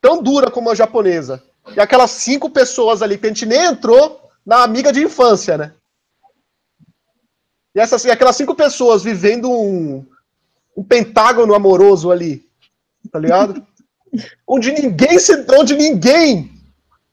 [0.00, 1.40] tão dura como a japonesa,
[1.76, 5.74] e aquelas cinco pessoas ali que a gente nem entrou na amiga de infância, né?
[7.74, 10.04] E, essas, aquelas cinco pessoas vivendo um,
[10.76, 12.48] um pentágono amoroso ali,
[13.10, 13.66] tá ligado?
[14.46, 16.52] onde ninguém se, onde ninguém,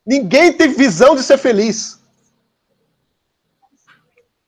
[0.06, 2.00] ninguém tem visão de ser feliz.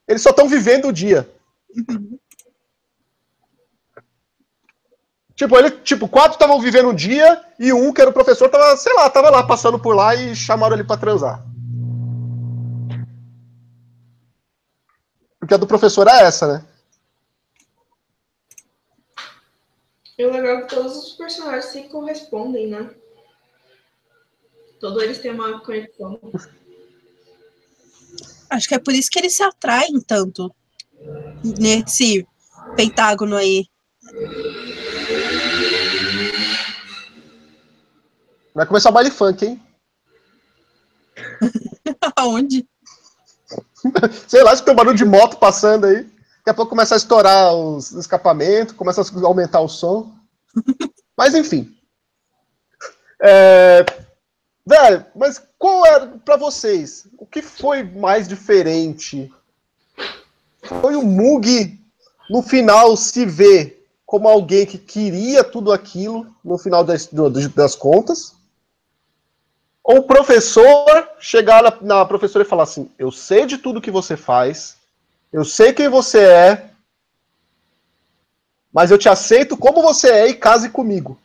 [0.07, 1.29] Eles só estão vivendo o dia.
[5.35, 8.75] Tipo, ele, tipo, quatro estavam vivendo um dia e um, que era o professor, tava,
[8.75, 11.41] sei lá, tava lá passando por lá e chamaram ele pra transar.
[15.49, 16.65] Porque a do professor é essa, né?
[20.15, 22.93] E o legal é que todos os personagens se correspondem, né?
[24.79, 26.19] Todos eles têm uma conexão.
[28.51, 30.53] acho que é por isso que eles se atraem tanto
[31.43, 32.27] nesse
[32.75, 33.65] pentágono aí.
[38.53, 39.63] Vai começar o baile funk, hein?
[42.15, 42.67] Aonde?
[44.27, 46.03] Sei lá, se tem um barulho de moto passando aí.
[46.03, 50.13] Daqui a pouco começa a estourar os escapamentos, começa a aumentar o som.
[51.17, 51.75] Mas enfim.
[53.21, 53.85] É...
[54.65, 57.07] Velho, mas qual era pra vocês?
[57.17, 59.33] O que foi mais diferente?
[60.61, 61.79] Foi o Mug
[62.29, 67.09] no final se ver como alguém que queria tudo aquilo no final das,
[67.55, 68.35] das contas.
[69.89, 73.89] Ou o professor chegar na, na professora e falar assim: Eu sei de tudo que
[73.89, 74.77] você faz,
[75.33, 76.69] eu sei quem você é,
[78.71, 81.19] mas eu te aceito como você é e case comigo.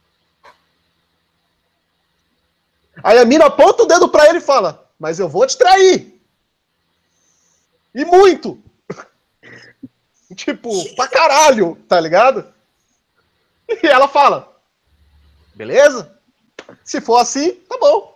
[3.02, 6.18] Aí a mina aponta o dedo para ele e fala: Mas eu vou te trair.
[7.94, 8.58] E muito.
[10.34, 12.50] tipo, pra caralho, tá ligado?
[13.68, 14.58] E ela fala:
[15.54, 16.18] Beleza?
[16.82, 18.13] Se for assim, tá bom.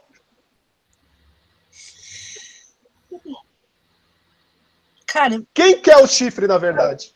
[5.08, 7.14] Cara, Quem quer o chifre, na verdade?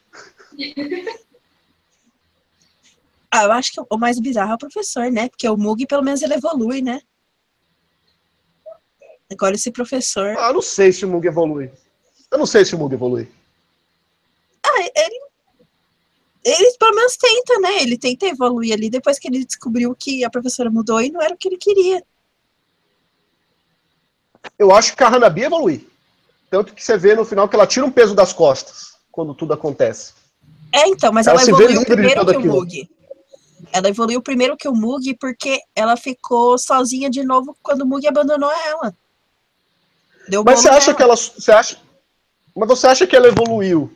[3.31, 5.29] ah, eu acho que o mais bizarro é o professor, né?
[5.29, 7.03] Porque o Mug, pelo menos, ele evolui, né?
[9.31, 10.35] Agora esse professor.
[10.39, 11.71] Ah, eu não sei se o Mug evolui.
[12.31, 13.31] Eu não sei se o Mug evolui.
[14.65, 15.21] Ah, ele.
[16.45, 17.83] Ele pelo menos tenta, né?
[17.83, 21.35] Ele tenta evoluir ali depois que ele descobriu que a professora mudou e não era
[21.35, 22.03] o que ele queria.
[24.59, 25.92] Eu acho que a Hanabi evolui.
[26.53, 29.55] Tanto que você vê no final que ela tira um peso das costas quando tudo
[29.55, 30.13] acontece.
[30.71, 32.45] É, então, mas Ela ela, evoluiu primeiro que o.
[32.45, 32.91] Mug.
[33.73, 38.07] Ela evoluiu primeiro que o Mug porque ela ficou sozinha de novo quando o Mug
[38.07, 38.95] abandonou ela.
[40.29, 41.17] Deu Mas você acha que ela.
[41.17, 41.79] Você acha,
[42.55, 43.91] mas você acha que ela evoluiu?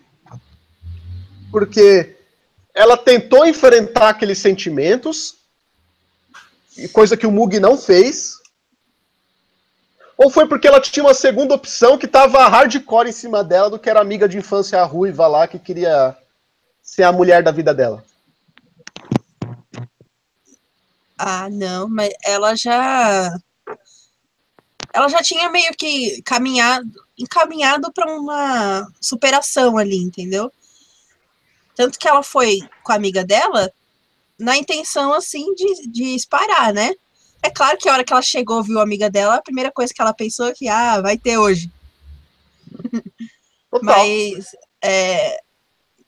[1.53, 2.17] Porque
[2.73, 5.37] ela tentou enfrentar aqueles sentimentos,
[6.91, 8.39] coisa que o Mug não fez.
[10.17, 13.79] Ou foi porque ela tinha uma segunda opção que tava hardcore em cima dela do
[13.79, 16.17] que era amiga de infância ruiva lá que queria
[16.83, 18.03] ser a mulher da vida dela?
[21.19, 23.37] Ah, não, mas ela já.
[24.93, 30.51] Ela já tinha meio que caminhado, encaminhado para uma superação ali, entendeu?
[31.75, 33.71] Tanto que ela foi com a amiga dela
[34.39, 36.95] na intenção, assim, de, de esparar, né?
[37.43, 39.93] É claro que a hora que ela chegou, viu a amiga dela, a primeira coisa
[39.95, 41.71] que ela pensou é que, ah, vai ter hoje.
[43.71, 43.83] Total.
[43.83, 44.47] Mas
[44.83, 45.41] é,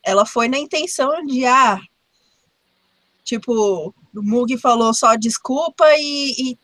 [0.03, 1.81] ela foi na intenção de, ah,
[3.25, 6.59] tipo, o Mug falou só desculpa e, e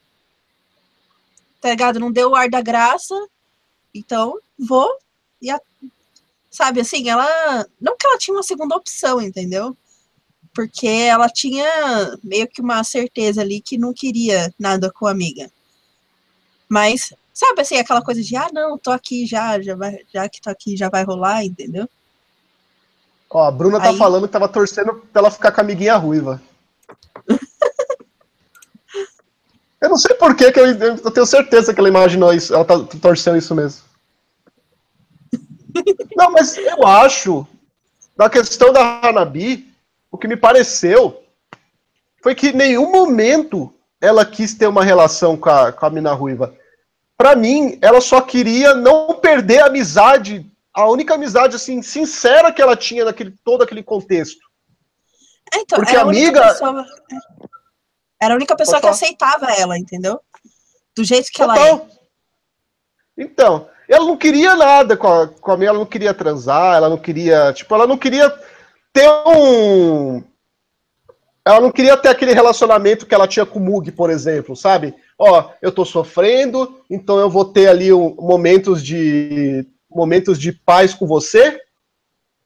[1.60, 2.00] tá ligado?
[2.00, 3.14] Não deu o ar da graça,
[3.94, 4.98] então vou
[5.40, 5.60] e a-
[6.50, 7.26] sabe assim, ela
[7.80, 9.76] não que ela tinha uma segunda opção, entendeu?
[10.54, 15.50] Porque ela tinha meio que uma certeza ali que não queria nada com a amiga.
[16.68, 20.40] Mas sabe assim, aquela coisa de ah, não, tô aqui já, já vai, já que
[20.40, 21.88] tô aqui já vai rolar, entendeu?
[23.28, 25.96] Ó, a Bruna tá Aí- falando que tava torcendo pra ela ficar com a amiguinha
[25.96, 26.40] ruiva.
[29.80, 32.54] eu não sei por que, que eu, eu tenho certeza que ela imaginou isso.
[32.54, 33.82] Ela tá torcendo isso mesmo.
[36.16, 37.44] Não, mas eu acho,
[38.16, 39.73] na questão da Hanabi,
[40.14, 41.24] o que me pareceu
[42.22, 46.12] foi que em nenhum momento ela quis ter uma relação com a, com a mina
[46.12, 46.54] ruiva.
[47.16, 52.62] Pra mim, ela só queria não perder a amizade, a única amizade assim sincera que
[52.62, 54.38] ela tinha naquele todo aquele contexto.
[55.52, 56.84] É, então, Porque era a a amiga- pessoa-
[58.22, 60.20] era a única pessoa que aceitava ela, entendeu?
[60.96, 61.58] Do jeito que ela é.
[61.70, 61.88] Total.
[63.18, 66.88] Então, ela não queria nada com a, com a minha, ela não queria transar, ela
[66.88, 68.30] não queria, tipo, ela não queria
[68.94, 70.22] ter um
[71.46, 74.94] ela não queria ter aquele relacionamento que ela tinha com o Mug, por exemplo, sabe?
[75.18, 80.94] Ó, eu tô sofrendo, então eu vou ter ali um- momentos de momentos de paz
[80.94, 81.60] com você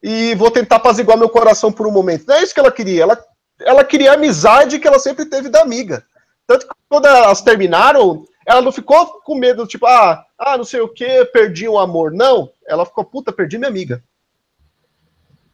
[0.02, 2.24] e vou tentar apaziguar meu coração por um momento.
[2.26, 3.02] Não é isso que ela queria.
[3.04, 3.24] Ela,
[3.60, 6.04] ela queria a amizade que ela sempre teve da amiga.
[6.46, 10.80] Tanto que quando elas terminaram, ela não ficou com medo, tipo, ah, ah, não sei
[10.80, 12.12] o que, perdi um amor.
[12.12, 14.02] Não, ela ficou, puta, perdi minha amiga.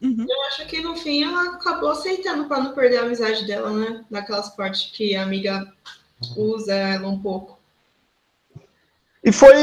[0.05, 0.25] Uhum.
[0.29, 4.05] Eu acho que no fim ela acabou aceitando para não perder a amizade dela, né?
[4.09, 5.71] Naquelas partes que a amiga
[6.37, 7.57] usa ela um pouco.
[9.23, 9.55] E foi.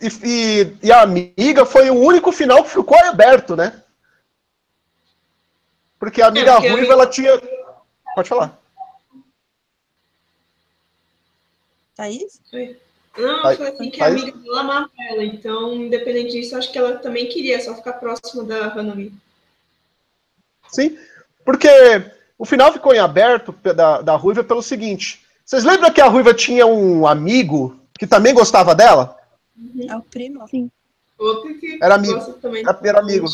[0.00, 3.82] E, e- e a amiga foi o único final que ficou aberto, né?
[5.98, 7.32] Porque a amiga porque a ruiva, amiga- ela tinha.
[8.14, 8.58] Pode falar.
[11.94, 12.40] Thaís?
[13.18, 15.22] Não, Aí- foi assim que a amiga dela amava ela.
[15.24, 19.12] Então, independente disso, acho que ela também queria só ficar próxima da Hanami.
[20.72, 20.96] Sim.
[21.44, 21.68] Porque
[22.38, 25.22] o final ficou em aberto da, da ruiva pelo seguinte.
[25.44, 29.16] Vocês lembram que a ruiva tinha um amigo que também gostava dela?
[29.88, 30.44] É o primo.
[31.18, 32.14] Outro que Era amigo.
[32.14, 32.62] gosta também.
[32.62, 33.26] Era- era amigo.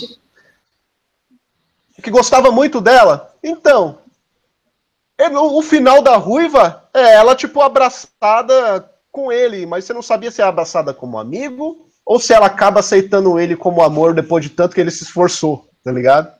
[2.02, 3.34] que gostava muito dela.
[3.42, 3.98] Então,
[5.18, 10.02] ele- o, o final da ruiva é ela, tipo, abraçada com ele, mas você não
[10.02, 14.44] sabia se é abraçada como amigo ou se ela acaba aceitando ele como amor depois
[14.44, 16.37] de tanto que ele se esforçou, tá ligado?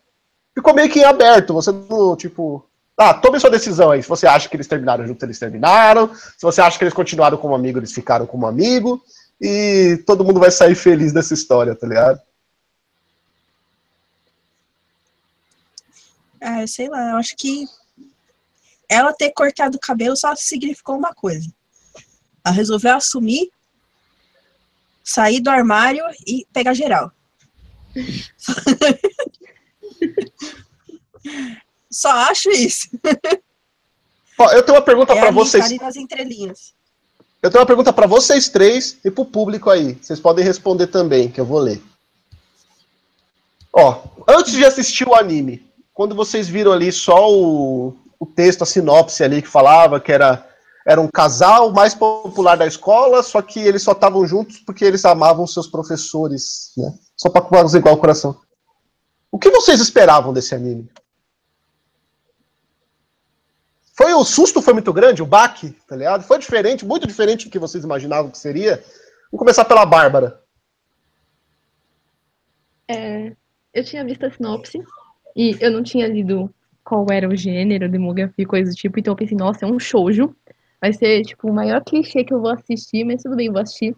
[0.59, 2.67] Ficou meio que em aberto, você não, tipo.
[2.97, 4.03] Ah, tome sua decisão aí.
[4.03, 6.13] Se você acha que eles terminaram juntos, eles terminaram.
[6.13, 9.01] Se você acha que eles continuaram como amigo, eles ficaram como amigo.
[9.41, 12.21] E todo mundo vai sair feliz dessa história, tá ligado?
[16.41, 17.65] Ah, sei lá, eu acho que
[18.89, 21.49] ela ter cortado o cabelo só significou uma coisa.
[22.45, 23.49] Ela resolveu assumir,
[25.05, 27.13] sair do armário e pegar geral.
[31.91, 32.89] Só acho isso.
[34.39, 35.79] Ó, eu tenho uma pergunta É ali, vocês.
[35.81, 36.73] nas entrelinhas.
[37.43, 39.95] Eu tenho uma pergunta pra vocês três e pro público aí.
[40.01, 41.83] Vocês podem responder também, que eu vou ler.
[43.73, 48.67] Ó, antes de assistir o anime, quando vocês viram ali só o, o texto, a
[48.67, 50.47] sinopse ali que falava que era,
[50.87, 55.05] era um casal mais popular da escola, só que eles só estavam juntos porque eles
[55.05, 56.93] amavam seus professores, né?
[57.17, 58.37] Só fazer igual o coração.
[59.31, 60.91] O que vocês esperavam desse anime?
[63.95, 66.23] Foi o susto foi muito grande, o baque, tá ligado?
[66.23, 68.77] Foi diferente, muito diferente do que vocês imaginavam que seria.
[69.31, 70.41] Vamos começar pela Bárbara.
[72.87, 73.35] É,
[73.75, 74.79] eu tinha visto a sinopse
[75.37, 76.49] e eu não tinha lido
[76.85, 80.35] qual era o gênero, demografia, coisa do tipo, então eu pensei, nossa, é um shoujo.
[80.81, 83.95] Vai ser, tipo, o maior clichê que eu vou assistir, mas tudo bem, vou assistir.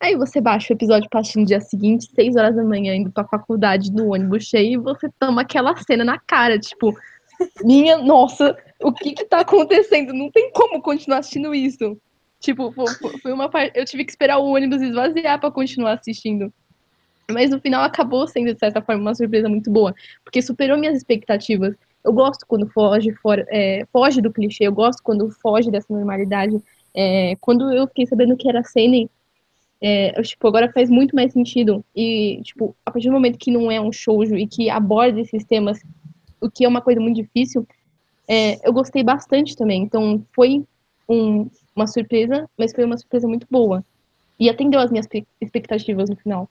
[0.00, 3.24] Aí você baixa o episódio assistir no dia seguinte, 6 horas da manhã, indo pra
[3.24, 6.94] faculdade no ônibus cheio, e você toma aquela cena na cara, tipo,
[7.64, 10.12] minha, nossa, o que que tá acontecendo?
[10.12, 11.96] Não tem como continuar assistindo isso.
[12.40, 13.78] Tipo, fo- fo- foi uma parte.
[13.78, 16.52] Eu tive que esperar o ônibus esvaziar pra continuar assistindo.
[17.30, 19.94] Mas no final acabou sendo, de certa forma, uma surpresa muito boa.
[20.22, 21.74] Porque superou minhas expectativas.
[22.04, 26.56] Eu gosto quando foge, fora, é, foge do clichê, eu gosto quando foge dessa normalidade.
[26.94, 29.10] É, quando eu fiquei sabendo que era Seinen,
[29.80, 31.84] é, tipo, agora faz muito mais sentido.
[31.94, 35.44] E, tipo, a partir do momento que não é um shoujo e que aborda esses
[35.44, 35.80] temas,
[36.40, 37.66] o que é uma coisa muito difícil,
[38.28, 39.82] é, eu gostei bastante também.
[39.82, 40.64] Então, foi
[41.08, 43.84] um- uma surpresa, mas foi uma surpresa muito boa.
[44.38, 46.50] E atendeu as minhas pe- expectativas no final.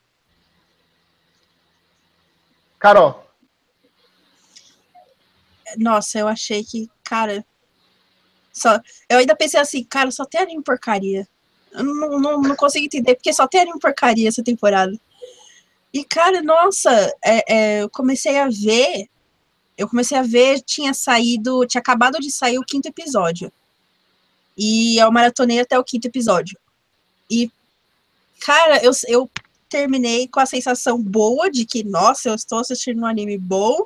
[2.80, 3.24] Carol.
[5.78, 7.46] Nossa, eu achei que, cara.
[8.54, 11.28] Só, eu ainda pensei assim, cara, só tem anime porcaria.
[11.84, 14.98] Não, não, não consigo entender, porque só tem anime porcaria essa temporada.
[15.94, 16.92] E, cara, nossa,
[17.24, 19.08] é, é, eu comecei a ver.
[19.78, 21.66] Eu comecei a ver, tinha saído.
[21.66, 23.52] Tinha acabado de sair o quinto episódio.
[24.58, 26.58] E eu maratonei até o quinto episódio.
[27.30, 27.50] E,
[28.40, 29.30] cara, eu, eu
[29.70, 33.86] terminei com a sensação boa de que, nossa, eu estou assistindo um anime bom.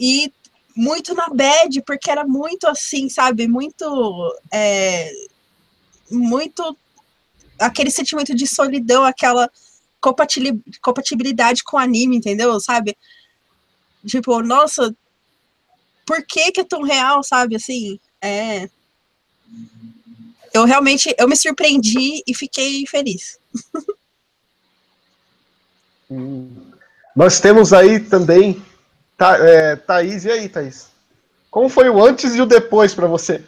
[0.00, 0.32] E
[0.74, 3.46] muito na bad, porque era muito assim, sabe?
[3.46, 4.34] Muito.
[4.50, 5.12] é,
[6.12, 6.76] muito.
[7.58, 9.50] Aquele sentimento de solidão, aquela
[10.82, 12.58] compatibilidade com anime, entendeu?
[12.60, 12.96] Sabe?
[14.06, 14.94] Tipo, nossa,
[16.04, 17.56] por que que é tão real, sabe?
[17.56, 18.68] Assim, é.
[20.52, 23.38] Eu realmente, eu me surpreendi e fiquei feliz.
[27.16, 28.62] Nós temos aí também
[29.16, 30.88] Tha é, Thaís, e aí, Thaís?
[31.50, 33.44] Como foi o antes e o depois pra você?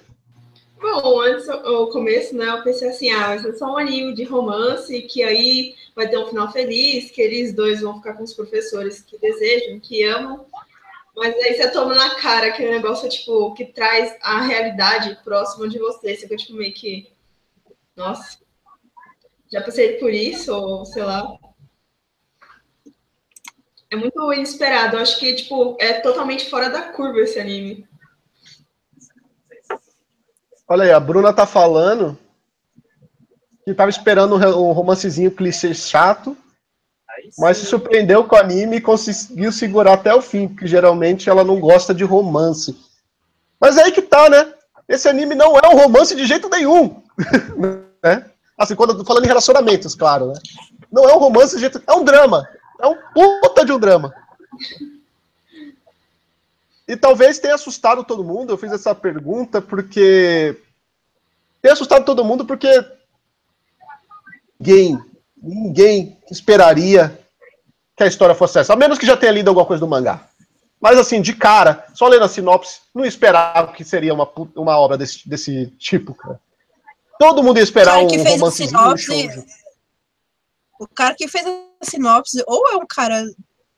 [0.85, 4.23] Bom, antes, o começo, né, eu pensei assim, ah, vai ser só um anime de
[4.23, 8.35] romance, que aí vai ter um final feliz, que eles dois vão ficar com os
[8.35, 10.45] professores que desejam, que amam.
[11.17, 15.67] Mas aí você toma na cara que o negócio, tipo, que traz a realidade próxima
[15.71, 16.15] de você.
[16.15, 17.11] Você fica, tipo, meio que,
[17.97, 18.39] nossa,
[19.51, 21.27] já passei por isso, ou sei lá.
[23.91, 24.97] É muito inesperado.
[24.97, 27.89] Eu acho que, tipo, é totalmente fora da curva esse anime.
[30.69, 32.19] Olha aí, a Bruna tá falando
[33.65, 36.37] que tava esperando um romancezinho clichê chato,
[37.39, 41.45] mas se surpreendeu com o anime e conseguiu segurar até o fim, porque geralmente ela
[41.45, 42.77] não gosta de romance.
[43.61, 44.53] Mas é aí que tá, né?
[44.89, 47.03] Esse anime não é um romance de jeito nenhum.
[48.03, 48.27] né?
[48.59, 50.35] Assim, quando eu tô falando em relacionamentos, claro, né?
[50.93, 51.83] Não é um romance de jeito.
[51.87, 52.47] É um drama.
[52.81, 54.15] É um puta de um drama.
[56.87, 58.53] E talvez tenha assustado todo mundo.
[58.53, 60.57] Eu fiz essa pergunta porque.
[61.63, 62.69] Tem assustado todo mundo porque.
[64.59, 64.99] Ninguém,
[65.37, 67.19] ninguém esperaria
[67.97, 68.73] que a história fosse essa.
[68.73, 70.27] A menos que já tenha lido alguma coisa do mangá.
[70.81, 74.99] Mas assim, de cara, só lendo a sinopse, não esperava que seria uma, uma obra
[74.99, 76.39] desse, desse tipo, cara.
[77.19, 79.47] Todo mundo ia esperar cara um que fez a um sinopse,
[80.79, 83.25] o cara que fez a sinopse, ou é um cara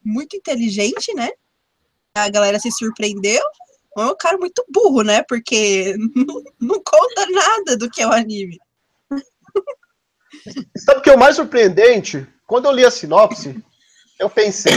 [0.05, 1.31] muito inteligente, né?
[2.17, 3.43] A galera se surpreendeu,
[3.99, 5.23] é um cara muito burro, né?
[5.29, 8.59] Porque não, não conta nada do que é o anime.
[10.77, 12.27] Sabe o que é o mais surpreendente?
[12.47, 13.63] Quando eu li a sinopse,
[14.19, 14.73] eu pensei,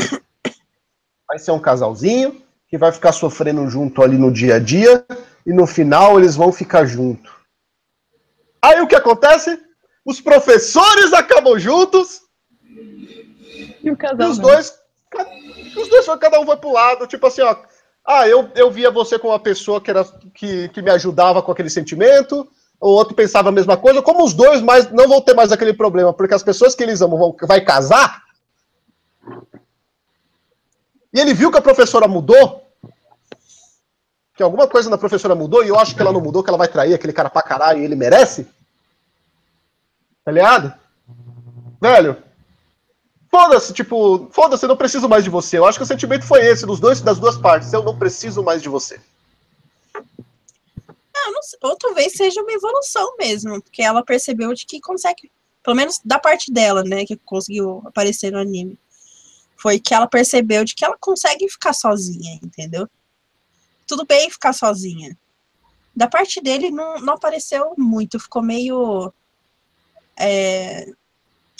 [1.27, 5.05] vai ser um casalzinho, que vai ficar sofrendo junto ali no dia a dia,
[5.45, 7.33] e no final eles vão ficar junto.
[8.61, 9.59] Aí o que acontece?
[10.05, 12.21] Os professores acabam juntos.
[13.83, 14.27] E o casal.
[14.27, 14.45] E os não.
[14.45, 14.78] dois.
[15.75, 17.55] Os dois, cada um vai pro lado, tipo assim, ó.
[18.05, 20.03] Ah, eu, eu via você como uma pessoa que, era,
[20.33, 22.47] que, que me ajudava com aquele sentimento,
[22.79, 24.01] o outro pensava a mesma coisa.
[24.01, 27.01] Como os dois mais, não vão ter mais aquele problema, porque as pessoas que eles
[27.01, 28.23] amam vão vai casar.
[31.13, 32.65] E ele viu que a professora mudou.
[34.35, 36.57] Que alguma coisa na professora mudou, e eu acho que ela não mudou, que ela
[36.57, 38.47] vai trair aquele cara pra caralho e ele merece.
[40.23, 40.73] Tá ligado?
[41.81, 42.23] Velho,
[43.29, 45.57] Foda-se, tipo, foda-se, eu não preciso mais de você.
[45.57, 47.71] Eu acho que o sentimento foi esse, dos dois, das duas partes.
[47.71, 48.99] Eu não preciso mais de você.
[51.31, 55.31] Não sei, ou talvez seja uma evolução mesmo, porque ela percebeu de que consegue,
[55.63, 58.77] pelo menos da parte dela, né, que conseguiu aparecer no anime,
[59.55, 62.89] foi que ela percebeu de que ela consegue ficar sozinha, entendeu?
[63.85, 65.17] Tudo bem ficar sozinha.
[65.95, 69.13] Da parte dele não, não apareceu muito, ficou meio.
[70.17, 70.91] é,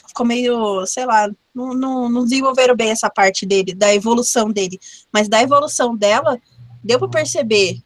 [0.07, 4.79] ficou meio, sei lá, não, não, não desenvolveram bem essa parte dele, da evolução dele.
[5.11, 6.39] Mas da evolução dela,
[6.83, 7.81] deu pra perceber.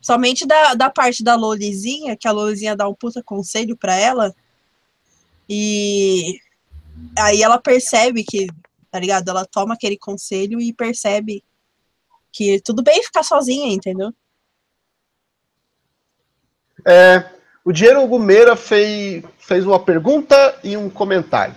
[0.00, 4.34] Somente da, da parte da Lolizinha, que a Lolizinha dá um puta conselho pra ela.
[5.48, 6.40] E
[7.18, 8.46] aí ela percebe que,
[8.90, 9.28] tá ligado?
[9.28, 11.44] Ela toma aquele conselho e percebe
[12.32, 14.12] que tudo bem ficar sozinha, entendeu?
[16.86, 17.28] É,
[17.64, 21.56] o Diego Gumeira fez, fez uma pergunta e um comentário.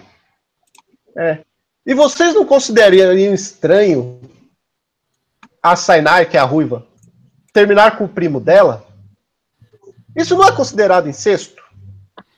[1.18, 1.40] É.
[1.86, 4.20] E vocês não considerariam estranho
[5.62, 6.86] a Sainai, que é a ruiva,
[7.52, 8.86] terminar com o primo dela?
[10.16, 11.62] Isso não é considerado incesto?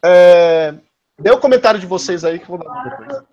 [0.03, 0.73] É,
[1.19, 3.23] dê o comentário de vocês aí que eu vou dar depois.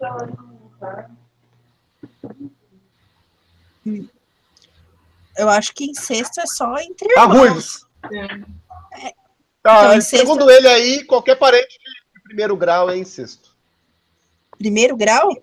[5.37, 7.39] Eu acho que incesto é só entre A irmãos.
[7.39, 7.63] ruiva.
[8.13, 9.13] É.
[9.65, 11.69] Ah, Então, incesto- Segundo ele aí, qualquer parente
[12.15, 13.52] de primeiro grau é incesto.
[14.63, 15.37] Primeiro grau?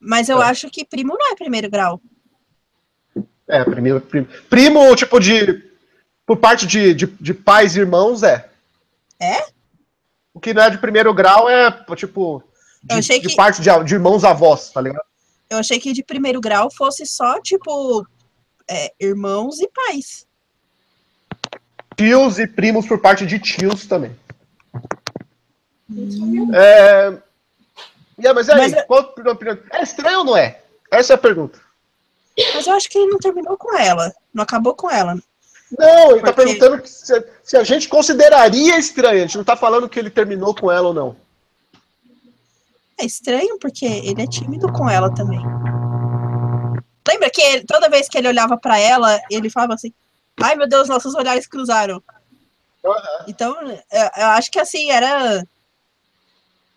[0.00, 0.46] Mas eu É.
[0.46, 2.00] acho que primo não é primeiro grau.
[3.46, 5.62] É, primeiro, primo, primo, tipo, de.
[6.24, 8.48] Por parte de, de, de pais e irmãos, é.
[9.20, 9.44] É?
[10.32, 12.42] O que não é de primeiro grau é, tipo,
[12.82, 15.04] de, que- parte de, de irmãos avós, tá ligado?
[15.50, 18.06] Eu achei que de primeiro grau fosse só, tipo,
[18.68, 20.26] é, irmãos e pais.
[21.94, 24.16] Tios e primos por parte de tios também.
[26.54, 27.25] É.
[28.18, 29.58] Yeah, mas aí, Mas é- qual a opinião?
[29.72, 30.60] É estranho ou não é?
[30.90, 31.60] Essa é a pergunta.
[32.54, 34.12] Mas eu acho que ele não terminou com ela.
[34.32, 35.14] Não acabou com ela.
[35.78, 39.18] Não, ele tá Porque- perguntando que se, se a gente consideraria estranho.
[39.18, 41.16] A gente não tá falando que ele terminou com ela ou não.
[42.98, 45.40] É estranho porque ele é tímido com ela também.
[47.06, 49.92] Lembra que ele- toda vez que ele olhava pra ela, ele falava assim:
[50.40, 52.02] Ai meu Deus, nossos olhares cruzaram.
[53.26, 55.44] Então, eu, eu acho que assim, era.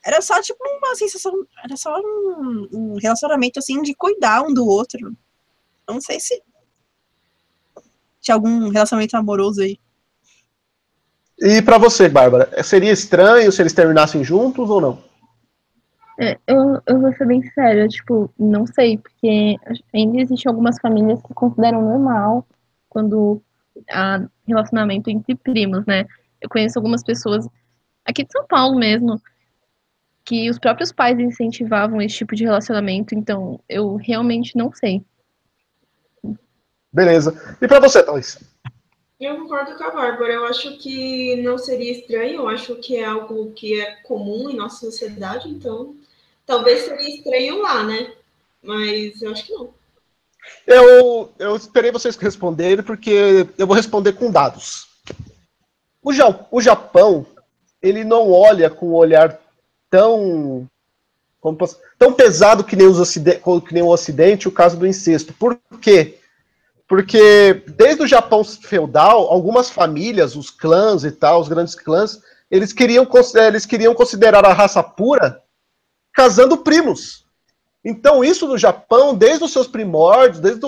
[0.06, 1.34] Era só tipo uma sensação.
[1.64, 5.16] Era só um, um relacionamento assim de cuidar um do outro.
[5.88, 6.42] Não sei se.
[8.22, 9.78] Tinha algum relacionamento amoroso aí.
[11.42, 15.04] E pra você, Bárbara, seria estranho se eles terminassem juntos ou não?
[16.20, 19.56] É, eu, eu vou ser bem séria, tipo, não sei, porque
[19.94, 22.46] ainda existem algumas famílias que consideram normal
[22.90, 23.42] quando
[23.90, 26.06] há relacionamento entre primos, né?
[26.42, 27.48] Eu conheço algumas pessoas
[28.04, 29.22] aqui de São Paulo mesmo
[30.26, 35.04] que os próprios pais incentivavam esse tipo de relacionamento, então eu realmente não sei.
[36.92, 37.58] Beleza.
[37.62, 38.40] E pra você, Thaís?
[39.20, 40.34] Eu concordo com a Bárbara.
[40.34, 42.36] Eu acho que não seria estranho.
[42.42, 45.50] Eu acho que é algo que é comum em nossa sociedade.
[45.50, 45.96] Então,
[46.46, 48.14] talvez seria estranho lá, né?
[48.64, 49.74] Mas eu acho que não.
[50.66, 54.88] Eu, eu esperei vocês responderem porque eu vou responder com dados.
[56.02, 57.26] O, Ja- o Japão,
[57.82, 59.38] ele não olha com um olhar
[59.90, 60.68] tão
[61.58, 65.34] posso- tão pesado que nem, os ocide- que nem o Ocidente o caso do incesto.
[65.34, 66.20] Por quê?
[66.88, 72.20] Porque desde o Japão feudal, algumas famílias, os clãs e tal, os grandes clãs,
[72.50, 75.42] eles queriam, eh, eles queriam considerar a raça pura
[76.12, 77.26] casando primos.
[77.86, 80.62] Então, isso no Japão, desde os seus primórdios, desde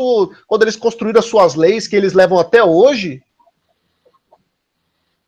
[0.48, 3.22] quando eles construíram as suas leis, que eles levam até hoje,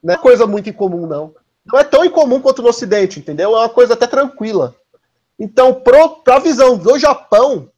[0.01, 1.35] não é coisa muito incomum, não.
[1.65, 3.55] Não é tão incomum quanto no Ocidente, entendeu?
[3.55, 4.75] É uma coisa até tranquila.
[5.39, 7.69] Então, para a visão do Japão,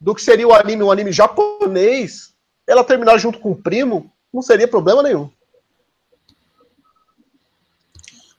[0.00, 2.34] do que seria o anime, um anime japonês,
[2.66, 5.30] ela terminar junto com o primo, não seria problema nenhum.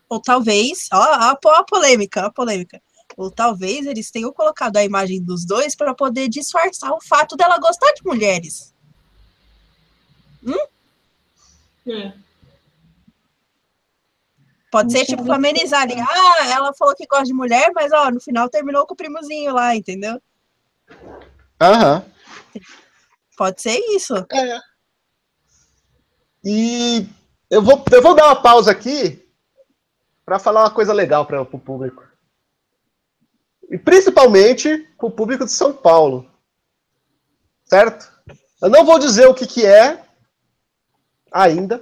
[0.10, 2.82] Ou talvez, ó, ó a polêmica, a polêmica.
[3.18, 7.60] Ou talvez eles tenham colocado a imagem dos dois para poder disfarçar o fato dela
[7.60, 8.74] gostar de mulheres.
[11.88, 12.14] É.
[14.74, 15.94] Pode ser, tipo, amenizar ali.
[15.94, 19.54] Ah, ela falou que gosta de mulher, mas, ó, no final terminou com o primozinho
[19.54, 20.20] lá, entendeu?
[21.62, 22.04] Aham.
[23.38, 24.16] Pode ser isso.
[24.32, 24.60] É.
[26.44, 27.08] E
[27.52, 29.24] eu vou, eu vou dar uma pausa aqui
[30.26, 32.04] para falar uma coisa legal para o público.
[33.70, 36.28] E principalmente para o público de São Paulo.
[37.66, 38.12] Certo?
[38.60, 40.04] Eu não vou dizer o que, que é
[41.32, 41.80] ainda,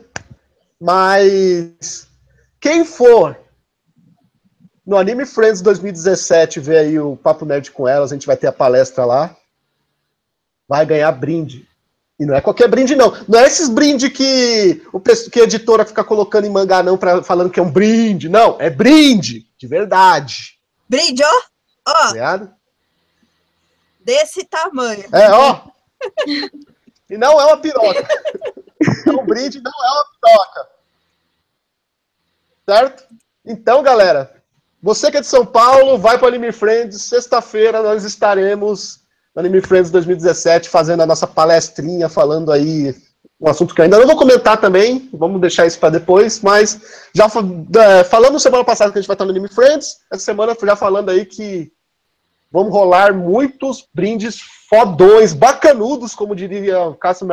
[0.77, 2.10] mas
[2.61, 3.37] quem for
[4.85, 8.47] no Anime Friends 2017 ver aí o Papo Nerd com elas, a gente vai ter
[8.47, 9.35] a palestra lá,
[10.67, 11.67] vai ganhar brinde.
[12.19, 13.11] E não é qualquer brinde, não.
[13.27, 17.23] Não é esses brinde que, o, que a editora fica colocando em mangá, não, pra,
[17.23, 18.29] falando que é um brinde.
[18.29, 20.59] Não, é brinde, de verdade.
[20.87, 21.41] Brinde, ó.
[21.87, 22.61] Ó, Tá
[24.03, 25.05] desse tamanho.
[25.11, 25.61] É, ó.
[27.09, 28.07] E não é uma piroca.
[29.05, 30.67] É um brinde, não é uma piroca.
[32.71, 33.03] Certo?
[33.45, 34.31] Então, galera,
[34.81, 37.01] você que é de São Paulo, vai para o Anime Friends.
[37.01, 39.01] Sexta-feira nós estaremos
[39.35, 42.95] no Anime Friends 2017 fazendo a nossa palestrinha, falando aí
[43.41, 47.25] um assunto que ainda não vou comentar também, vamos deixar isso para depois, mas já
[47.25, 50.75] é, falando semana passada que a gente vai estar no Anime Friends, essa semana já
[50.77, 51.73] falando aí que
[52.49, 57.27] vamos rolar muitos brindes fodões, bacanudos, como diria o Cássio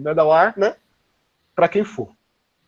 [0.00, 0.76] Medawar, né?
[1.54, 2.08] Para quem for.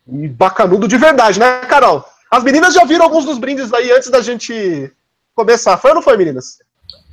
[0.07, 2.05] E bacanudo de verdade, né, Carol?
[2.29, 4.91] As meninas já viram alguns dos brindes aí antes da gente
[5.33, 5.77] começar.
[5.77, 6.59] Foi ou não foi, meninas?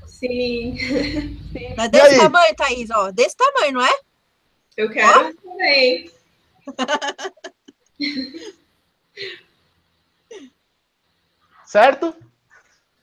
[0.06, 0.76] Sim,
[1.76, 2.18] Mas E desse aí?
[2.18, 3.10] tamanho, Thaís, ó.
[3.10, 3.92] Desse tamanho, não é?
[4.76, 6.10] eu quero também.
[11.66, 12.14] Certo?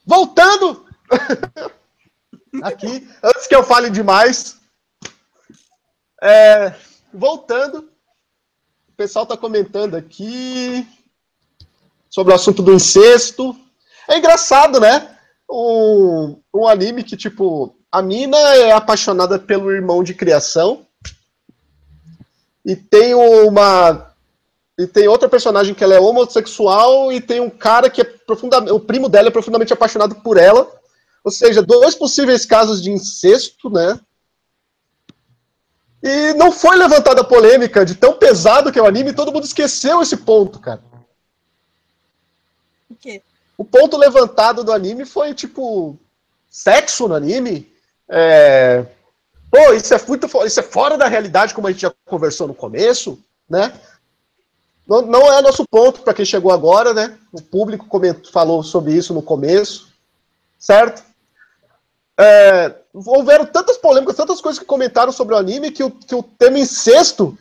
[0.05, 0.87] Voltando!
[2.63, 4.59] Aqui, antes que eu fale demais.
[6.21, 6.73] É,
[7.13, 7.91] voltando.
[8.99, 10.85] Pessoal está comentando aqui
[12.09, 13.55] sobre o assunto do incesto.
[14.09, 15.15] É engraçado, né?
[15.49, 20.85] Um, um anime que, tipo, a mina é apaixonada pelo irmão de criação.
[22.65, 24.13] E tem uma
[24.77, 28.73] e tem outra personagem que ela é homossexual e tem um cara que é profundamente.
[28.73, 30.69] O primo dela é profundamente apaixonado por ela.
[31.23, 33.97] Ou seja, dois possíveis casos de incesto, né?
[36.01, 39.43] E não foi levantada a polêmica de tão pesado que é o anime, todo mundo
[39.43, 40.81] esqueceu esse ponto, cara.
[42.89, 43.21] O quê?
[43.57, 45.97] O ponto levantado do anime foi, tipo,
[46.49, 47.69] sexo no anime.
[48.07, 48.85] É...
[49.51, 52.53] Pô, isso é, muito, isso é fora da realidade, como a gente já conversou no
[52.53, 53.73] começo, né?
[54.87, 57.17] Não, não é nosso ponto para quem chegou agora, né?
[57.31, 59.91] O público comentou, falou sobre isso no começo,
[60.57, 61.03] certo?
[62.21, 66.21] É, houveram tantas polêmicas, tantas coisas que comentaram sobre o anime que o, que o
[66.21, 67.37] tema incesto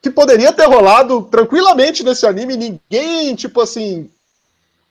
[0.00, 4.10] que poderia ter rolado tranquilamente nesse anime, ninguém, tipo assim,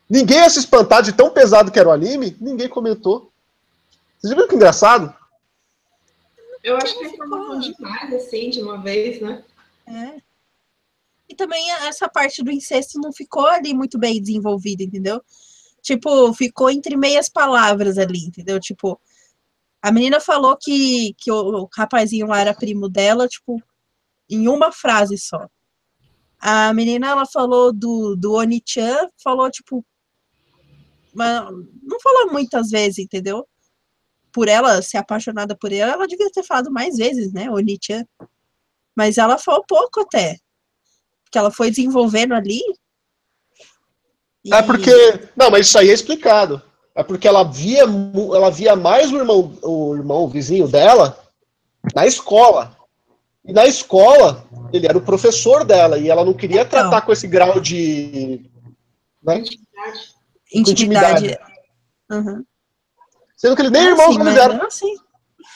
[0.10, 3.32] ninguém ia se espantar de tão pesado que era o anime, ninguém comentou.
[4.20, 5.14] Vocês viram que engraçado?
[6.64, 9.44] Eu acho que é informação demais, assim, de uma vez, né?
[9.88, 10.22] É.
[11.28, 15.22] E também essa parte do incesto não ficou ali muito bem desenvolvida, entendeu?
[15.84, 18.60] Tipo, ficou entre meias palavras ali, entendeu?
[18.60, 19.00] Tipo,
[19.82, 23.62] a menina falou que, que o, o rapazinho lá era primo dela, tipo,
[24.30, 25.48] em uma frase só.
[26.40, 29.86] A menina, ela falou do, do Oni-chan, falou, tipo,
[31.14, 31.44] mas
[31.84, 33.48] não falou muitas vezes, entendeu?
[34.32, 38.06] Por ela ser apaixonada por ele, ela devia ter falado mais vezes, né, Oni-chan.
[38.96, 40.38] Mas ela falou pouco até.
[41.30, 42.62] Que ela foi desenvolvendo ali.
[44.52, 44.92] É E- porque.
[45.36, 46.62] Não, mas isso aí é explicado.
[46.96, 51.18] É porque ela via, ela via mais o irmão, o irmão o vizinho dela
[51.96, 52.78] na escola.
[53.46, 56.70] E na escola, ele era o professor dela, e ela não queria Então.
[56.82, 58.46] tratar com esse grau de.
[59.24, 59.38] Né?
[59.40, 60.14] Intimidade.
[60.54, 61.38] Intimidade.
[62.12, 62.44] Uhum.
[63.36, 64.66] Sendo que eles nem Ah, irmãos sim, mas eram.
[64.66, 64.96] assim.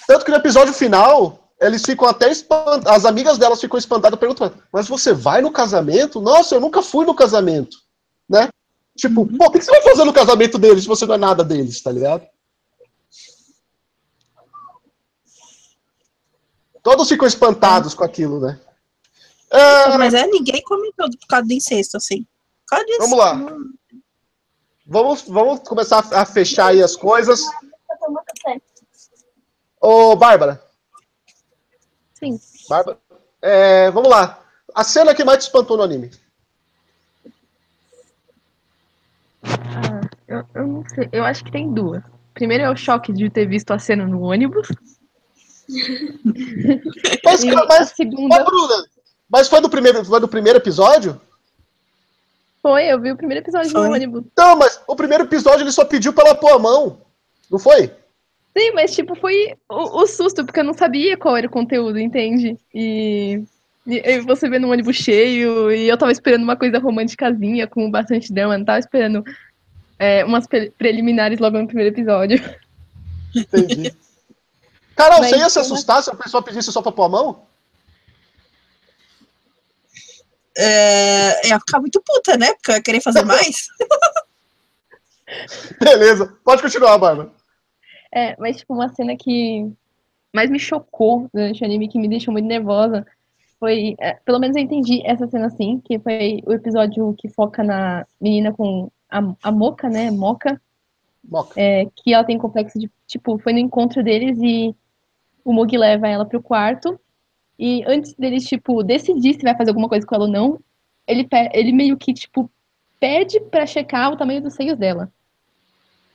[0.08, 2.88] Tanto que no episódio final, eles ficam até espantados.
[2.88, 6.20] As amigas delas ficam espantadas perguntando: Mas você vai no casamento?
[6.20, 7.78] Nossa, eu nunca fui no casamento.
[8.28, 8.50] Né?
[8.98, 11.43] Tipo, pô, o que você vai fazer no casamento deles se você não é nada
[11.43, 12.28] deles, tá ligado?
[16.82, 18.60] Todos ficam espantados com aquilo, né?
[19.52, 22.26] É, Mas é, ninguém comentou por causa do incesto, assim.
[22.86, 23.00] Disso.
[23.00, 23.34] Vamos lá.
[24.86, 27.45] vamos, vamos começar a fechar aí as coisas.
[29.80, 30.62] Ô, Bárbara.
[32.16, 32.39] Sim.
[32.68, 33.00] Bárbara.
[33.41, 34.43] É, vamos lá.
[34.74, 36.10] A cena que mais te espantou no anime.
[39.76, 41.10] Ah, eu, eu não sei.
[41.12, 42.04] Eu acho que tem duas.
[42.34, 44.68] Primeiro é o choque de ter visto a cena no ônibus.
[47.24, 48.86] Mas, E cara, a mas, segunda ô, Bruna,
[49.30, 51.20] mas foi do primeiro, foi do primeiro episódio?
[52.62, 53.88] foi, eu vi o primeiro episódio Foi.
[53.88, 54.24] no ônibus.
[54.38, 57.02] Não, mas o primeiro episódio ele só pediu pra ela pôr a mão.
[57.50, 57.88] Não foi?
[58.58, 61.98] Sim, mas tipo, foi o, o susto, porque eu não sabia qual era o conteúdo,
[62.00, 62.58] entende?
[62.74, 63.41] E,
[63.96, 68.34] e- você vê no ônibus cheio, e eu tava esperando uma coisa românticazinha, com bastante
[68.34, 69.24] drama, não tava esperando
[69.98, 72.38] é, umas pre- preliminares logo no primeiro episódio.
[73.36, 73.96] Entendi.
[74.96, 77.44] Carol, Mas você ia se assustar se a pessoa pedisse só pra pôr a mão?
[80.58, 82.54] É, ia ficar muito puta, né?
[82.54, 83.68] Porque eu ia querer fazer mais.
[85.80, 87.30] Beleza, pode continuar, Bárbara.
[88.14, 89.70] É, mas tipo, uma cena que
[90.34, 93.06] mais me chocou durante o anime, que me deixou muito nervosa,
[93.60, 97.64] foi, é, pelo menos eu entendi essa cena assim, que foi o episódio que foca
[97.64, 100.62] na menina com a, a Moca, né, Moca,
[101.24, 101.53] Moca.
[101.60, 104.76] é, que ela tem complexo de, tipo, foi no encontro deles e
[105.43, 106.99] o Mugi leva ela pro quarto,
[107.58, 110.60] e antes deles, tipo, decidir se vai fazer alguma coisa com ela ou não,
[111.08, 112.51] ele, ele meio que, tipo,
[112.99, 115.12] pede pra checar o tamanho dos seios dela.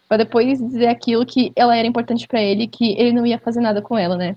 [0.07, 3.61] Pra depois dizer aquilo que ela era importante pra ele, que ele não ia fazer
[3.61, 4.37] nada com ela, né?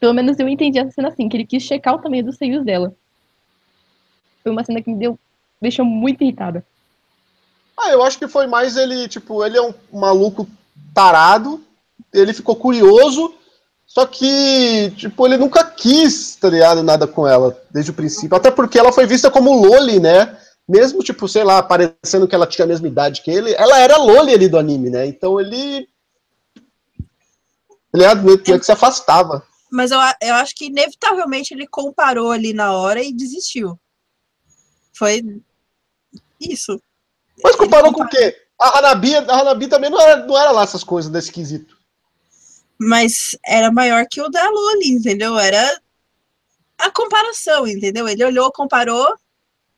[0.00, 2.64] Pelo menos eu entendi essa cena assim, que ele quis checar o tamanho dos seios
[2.64, 2.94] dela.
[4.42, 5.18] Foi uma cena que me deu,
[5.60, 6.64] deixou muito irritada.
[7.76, 10.48] Ah, eu acho que foi mais ele, tipo, ele é um maluco
[10.92, 11.62] tarado,
[12.12, 13.34] ele ficou curioso,
[13.86, 18.36] só que, tipo, ele nunca quis, tá ligado, nada com ela, desde o princípio.
[18.36, 20.36] Até porque ela foi vista como Loli, né?
[20.68, 23.96] Mesmo, tipo, sei lá, parecendo que ela tinha a mesma idade que ele, ela era
[23.96, 25.06] Loli ali do anime, né?
[25.06, 25.88] Então ele.
[27.94, 29.42] Ele era meio que se afastava.
[29.70, 33.78] Mas eu, eu acho que inevitavelmente ele comparou ali na hora e desistiu.
[34.94, 35.22] Foi
[36.40, 36.80] isso.
[37.42, 38.36] Mas comparou com o quê?
[38.60, 41.78] A Hanabi, a Hanabi também não era, não era lá essas coisas desse quesito.
[42.80, 45.38] Mas era maior que o da Loli, entendeu?
[45.38, 45.80] Era
[46.78, 48.08] a comparação, entendeu?
[48.08, 49.16] Ele olhou, comparou,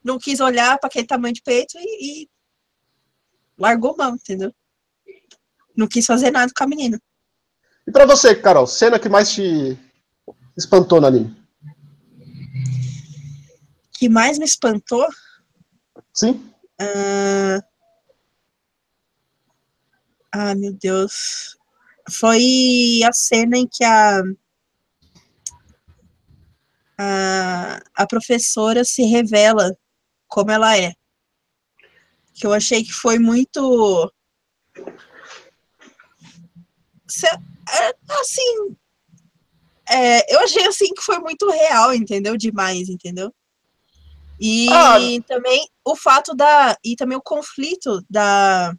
[0.04, 2.30] não quis olhar para aquele tamanho de peito e, e
[3.58, 4.54] largou mão, entendeu?
[5.76, 7.00] Não quis fazer nada com a menina.
[7.90, 9.76] E pra você, Carol, cena que mais te
[10.56, 11.36] espantou no anime?
[13.94, 15.04] que mais me espantou
[16.14, 16.52] Sim?
[16.80, 17.58] Ah,
[20.30, 21.56] ah, meu Deus.
[22.08, 24.22] Foi a cena em que a,
[26.96, 29.76] a, a professora se revela
[30.28, 30.92] como ela é.
[32.34, 34.12] Que eu achei que foi muito.
[37.72, 38.76] É, Assim.
[39.88, 42.36] é, eu achei assim que foi muito real, entendeu?
[42.36, 43.32] Demais, entendeu?
[44.38, 44.96] E Ah.
[45.26, 46.76] também o fato da.
[46.84, 48.74] E também o conflito da.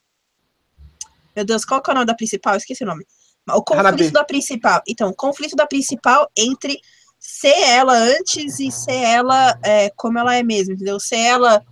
[1.36, 2.56] Meu Deus, qual que é o nome da principal?
[2.58, 3.06] Esqueci o nome.
[3.50, 4.12] O conflito Hanabi.
[4.12, 4.82] da principal.
[4.88, 6.80] Então, o conflito da principal entre
[7.20, 11.00] ser ela antes e ser ela é, como ela é mesmo, entendeu?
[11.00, 11.64] Ser ela,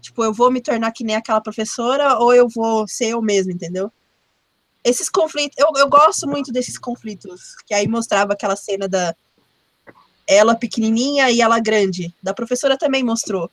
[0.00, 3.52] tipo, eu vou me tornar que nem aquela professora ou eu vou ser eu mesmo,
[3.52, 3.92] entendeu?
[4.82, 9.14] Esses conflitos, eu, eu gosto muito desses conflitos, que aí mostrava aquela cena da
[10.26, 12.14] ela pequenininha e ela grande.
[12.22, 13.50] Da professora também mostrou.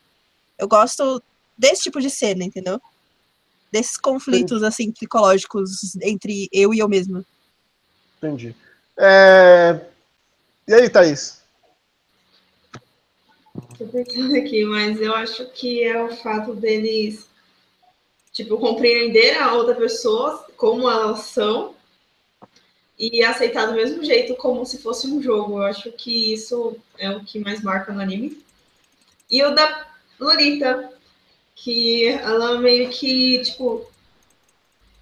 [0.58, 1.22] Eu gosto
[1.58, 2.80] desse tipo de cena, entendeu?
[3.72, 7.26] Desses conflitos, assim, psicológicos entre eu e eu mesma.
[8.18, 8.56] Entendi.
[8.98, 9.80] É,
[10.68, 11.42] E aí, Thaís?
[13.78, 17.27] Tô pensando aqui, mas eu acho que é o fato deles,
[18.38, 21.76] tipo, compreender a outra pessoa como elas são
[22.98, 25.58] e aceitar do mesmo jeito, como se fosse um jogo.
[25.58, 28.44] Eu acho que isso é o que mais marca no anime.
[29.30, 29.88] E o da
[30.20, 30.94] Lolita,
[31.56, 33.88] que ela meio que, tipo,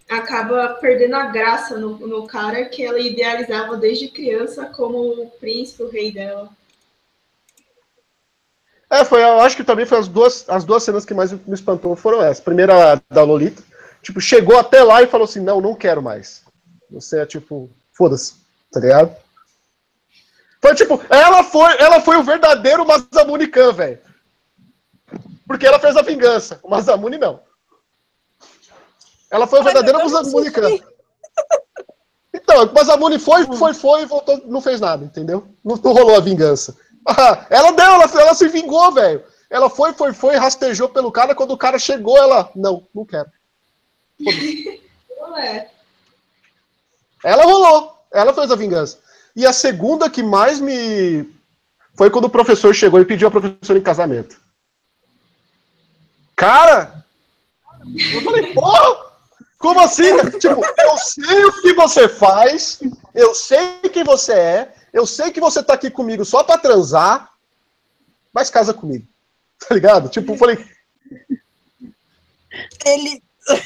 [0.10, 5.84] acaba perdendo a graça no, no cara que ela idealizava desde criança como o príncipe,
[5.84, 6.50] o rei dela.
[8.96, 11.54] É, foi, eu acho que também foi as duas, as duas cenas que mais me
[11.54, 12.40] espantou foram essas.
[12.40, 13.62] Primeira da Lolita,
[14.02, 16.44] tipo, chegou até lá e falou assim, não, não quero mais.
[16.90, 18.36] Você é tipo, foda-se,
[18.72, 19.14] tá ligado?
[20.62, 24.00] Foi tipo, ela foi, ela foi o verdadeiro Masamune Khan, velho.
[25.46, 26.62] Porque ela fez a vingança.
[26.64, 27.42] O Masamune não.
[29.30, 30.70] Ela foi o verdadeiro eu Khan.
[32.34, 35.48] Então, o Masamune foi, foi, foi e voltou, não fez nada, entendeu?
[35.64, 36.78] Não, não rolou a vingança.
[37.50, 39.24] Ela deu, ela, ela se vingou, velho.
[39.50, 41.36] Ela foi, foi, foi, rastejou pelo cara.
[41.36, 42.50] Quando o cara chegou, ela.
[42.56, 43.30] Não, não quero.
[45.38, 45.68] É.
[47.24, 47.96] Ela rolou.
[48.12, 49.00] Ela fez a vingança.
[49.36, 51.30] E a segunda que mais me.
[51.96, 54.40] Foi quando o professor chegou e pediu a professora em casamento.
[56.36, 57.06] Cara!
[58.14, 59.06] Eu falei, porra!
[59.58, 60.12] Como assim?
[60.40, 62.80] tipo, eu sei o que você faz,
[63.14, 67.30] eu sei quem você é, eu sei que você tá aqui comigo só pra transar,
[68.34, 69.06] mas casa comigo.
[69.58, 70.10] Tá ligado?
[70.10, 70.58] Tipo, eu falei,
[72.86, 73.24] Ele.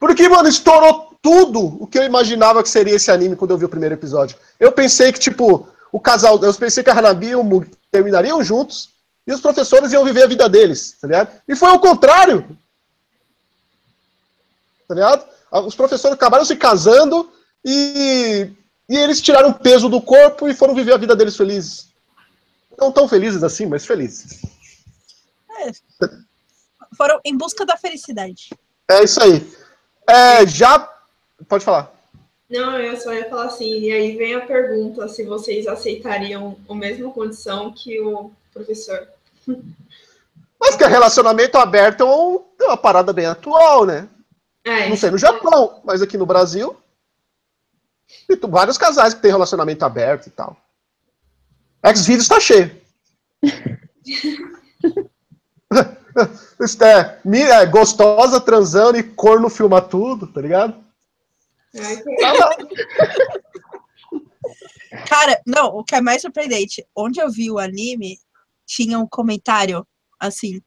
[0.00, 3.66] Porque, mano, estourou tudo o que eu imaginava que seria esse anime quando eu vi
[3.66, 4.38] o primeiro episódio.
[4.58, 6.42] Eu pensei que, tipo, o casal.
[6.42, 8.90] Eu pensei que a Hanabi e o Mugi terminariam juntos
[9.26, 11.42] e os professores iam viver a vida deles, tá ligado?
[11.46, 12.56] E foi ao contrário.
[14.88, 15.26] Tá ligado?
[15.52, 17.30] Os professores acabaram se casando
[17.62, 18.50] e,
[18.90, 21.88] e eles tiraram o peso do corpo e foram viver a vida deles felizes.
[22.78, 24.40] Não tão felizes assim, mas felizes.
[26.96, 28.50] Foram em busca da felicidade.
[28.90, 29.46] É isso aí.
[30.08, 30.88] É, já.
[31.48, 31.92] Pode falar.
[32.50, 36.74] Não, eu só ia falar assim, e aí vem a pergunta se vocês aceitariam a
[36.74, 39.06] mesma condição que o professor.
[40.58, 44.08] Mas que relacionamento aberto é um- é uma parada bem atual, né?
[44.64, 46.76] É, Não sei no Japão, mas aqui no Brasil.
[48.26, 50.56] Tem tu- vários casais que têm relacionamento aberto e tal.
[51.94, 52.78] Xvideos tá cheio.
[56.60, 60.74] Isso é, é, gostosa transando e corno filma tudo, tá ligado?
[61.72, 62.50] Tá.
[65.08, 68.18] Cara, não, o que é mais surpreendente, onde eu vi o anime,
[68.66, 69.86] tinha um comentário
[70.18, 70.60] assim.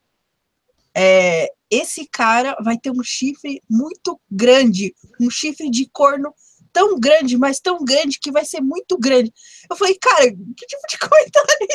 [0.96, 6.34] é, esse cara vai ter um chifre muito grande, um chifre de corno
[6.74, 9.32] tão grande, mas tão grande que vai ser muito grande.
[9.70, 11.66] Eu falei, cara, que tipo de comentário é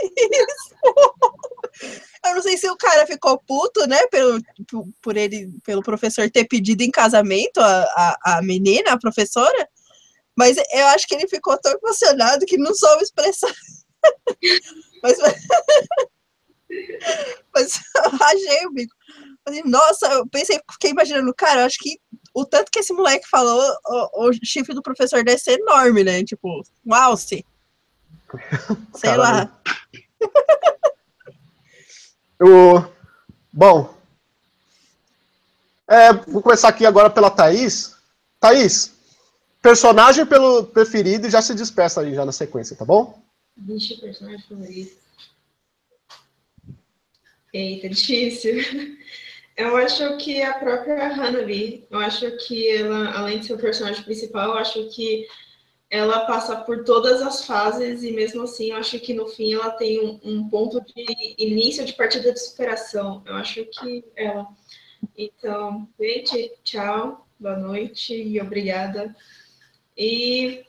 [0.42, 0.74] isso?
[2.26, 4.40] Eu não sei se o cara ficou puto, né, pelo,
[5.00, 7.84] por- ele, pelo professor ter pedido em casamento a,
[8.24, 9.68] a, a menina, a professora,
[10.36, 13.52] mas eu acho que ele ficou tão emocionado que não soube expressar.
[15.02, 15.18] mas,
[17.54, 18.94] mas eu rajei o bico.
[19.64, 21.98] Nossa, eu pensei, fiquei imaginando, cara, acho que
[22.34, 26.24] o tanto que esse moleque falou, o, o chifre do professor deve ser enorme, né?
[26.24, 27.44] Tipo, um alce.
[28.94, 29.18] Sei Caralho.
[29.18, 29.62] lá.
[32.40, 32.84] O...
[33.52, 33.92] Bom.
[35.88, 37.96] É, vou começar aqui agora pela Thaís.
[38.38, 38.92] Thaís,
[39.60, 43.20] personagem pelo preferido e já se despeça aí já na sequência, tá bom?
[43.56, 44.96] Vixe, personagem favorito.
[47.52, 48.54] Eita, difícil.
[49.58, 54.04] Eu acho que a própria Hanabi, eu acho que ela, além de ser o personagem
[54.04, 55.26] principal, eu acho que
[55.90, 59.70] ela passa por todas as fases e mesmo assim eu acho que no fim ela
[59.70, 63.20] tem um, um ponto de início de partida de superação.
[63.26, 64.46] Eu acho que ela.
[65.16, 69.12] Então, gente, tchau, boa noite e obrigada.
[69.96, 70.64] E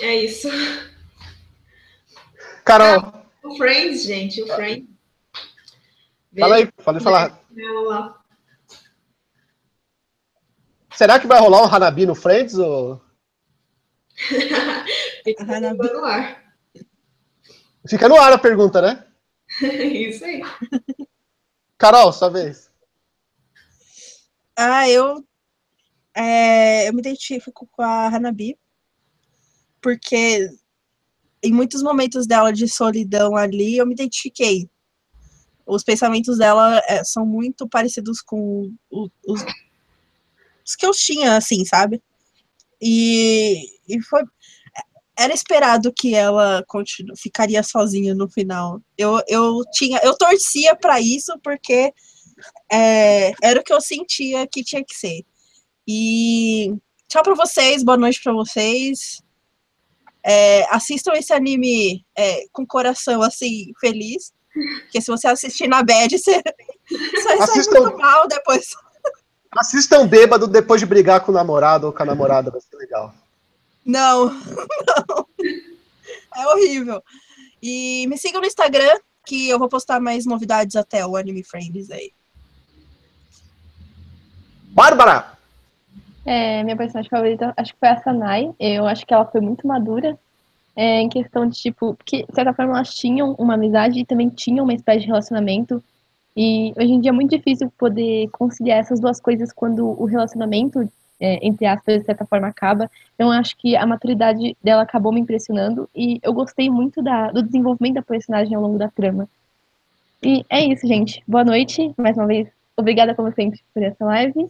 [0.00, 0.48] é isso.
[2.64, 4.93] Carol, O Friends, gente, o Friends.
[6.38, 7.40] Fala aí, pode falar.
[10.94, 12.54] Será que vai rolar um Hanabi no Friends?
[12.56, 13.00] Ou...
[15.24, 15.92] Fica Hanabi.
[15.92, 16.54] no ar.
[17.88, 19.06] Fica no ar a pergunta, né?
[19.60, 20.42] Isso aí.
[21.76, 22.70] Carol, sua vez.
[24.56, 25.24] Ah, eu.
[26.14, 28.56] é, eu me identifico com a Hanabi,
[29.82, 30.48] porque
[31.42, 34.70] em muitos momentos dela de solidão ali, eu me identifiquei.
[35.66, 39.44] Os pensamentos dela é, são muito parecidos com o- os,
[40.66, 42.02] os que eu tinha, assim, sabe?
[42.80, 44.22] E, e foi.
[45.16, 48.80] Era esperado que ela continu, ficaria sozinha no final.
[48.98, 51.92] Eu, eu tinha, eu torcia para isso porque
[52.70, 55.24] é, era o que eu sentia que tinha que ser.
[55.86, 56.74] E
[57.08, 59.22] tchau pra vocês, boa noite pra vocês.
[60.26, 64.33] É, assistam esse anime é, com coração assim, feliz.
[64.54, 68.68] Porque se você assistir na bad, você, vai sair Assistam- muito mal depois.
[69.56, 73.14] Assistam bêbado depois de brigar com o namorado ou com a namorada, vai ser legal.
[73.84, 75.26] Não, não.
[76.36, 77.02] É horrível.
[77.62, 81.90] E me sigam no Instagram, que eu vou postar mais novidades até o Anime Friends
[81.90, 82.12] aí.
[84.70, 85.34] Bárbara!
[86.26, 88.52] É, minha personagem favorita, acho que foi a Sanai.
[88.58, 90.18] Eu acho que ela foi muito madura
[90.76, 94.28] é, em questão de, tipo, porque, de certa forma, elas tinham uma amizade e também
[94.28, 95.82] tinham uma espécie de relacionamento.
[96.36, 100.80] E hoje em dia é muito difícil poder conciliar essas duas coisas quando o relacionamento,
[101.20, 102.90] é, entre aspas, de certa forma, acaba.
[103.14, 107.42] Então, acho que a maturidade dela acabou me impressionando e eu gostei muito da, do
[107.42, 109.28] desenvolvimento da personagem ao longo da trama.
[110.22, 111.22] E é isso, gente.
[111.28, 111.94] Boa noite.
[111.96, 114.48] Mais uma vez, obrigada, como sempre, por essa live.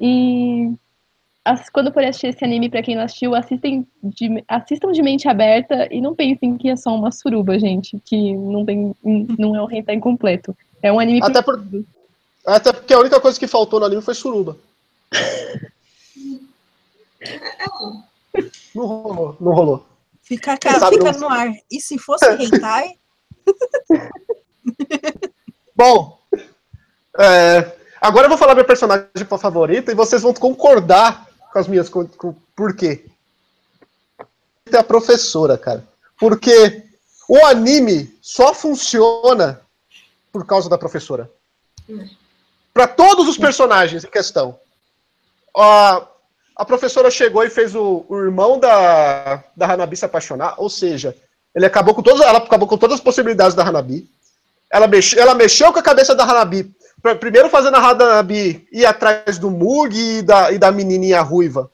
[0.00, 0.72] E
[1.44, 5.28] as- quando for assistir esse anime, pra quem não assistiu, assistem de, assistam de mente
[5.28, 9.62] aberta e não pensem que é só uma suruba, gente, que não tem não é
[9.62, 10.56] um hentai incompleto.
[10.82, 11.62] É um anime Até, por-
[12.46, 14.56] Até porque a única coisa que faltou no anime foi suruba.
[18.74, 19.86] Não rolou, não rolou.
[20.22, 21.50] Fica, fica no ar.
[21.70, 22.96] E se fosse hentai,
[25.74, 26.18] Bom,
[27.18, 29.06] é, agora eu vou falar minha personagem
[29.40, 31.27] favorita e vocês vão concordar
[31.58, 31.88] com as minhas.
[31.88, 32.06] Com,
[32.54, 33.04] por quê?
[34.70, 35.84] É a professora, cara.
[36.16, 36.84] Porque
[37.28, 39.60] o anime só funciona
[40.32, 41.30] por causa da professora.
[42.72, 44.58] Para todos os personagens em questão.
[45.56, 46.06] A,
[46.54, 51.16] a professora chegou e fez o, o irmão da, da Hanabi se apaixonar, ou seja,
[51.54, 54.08] ele acabou com todas, ela acabou com todas as possibilidades da Hanabi.
[54.70, 56.72] Ela, mex, ela mexeu com a cabeça da Hanabi.
[57.02, 61.70] Pr- Primeiro fazendo a Hanabi ir atrás do Mug e da, e da menininha ruiva.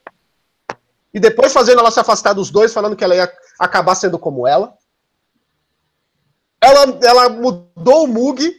[1.12, 4.46] E depois fazendo ela se afastar dos dois, falando que ela ia acabar sendo como
[4.46, 4.76] ela.
[6.60, 8.52] Ela, ela mudou o Mug.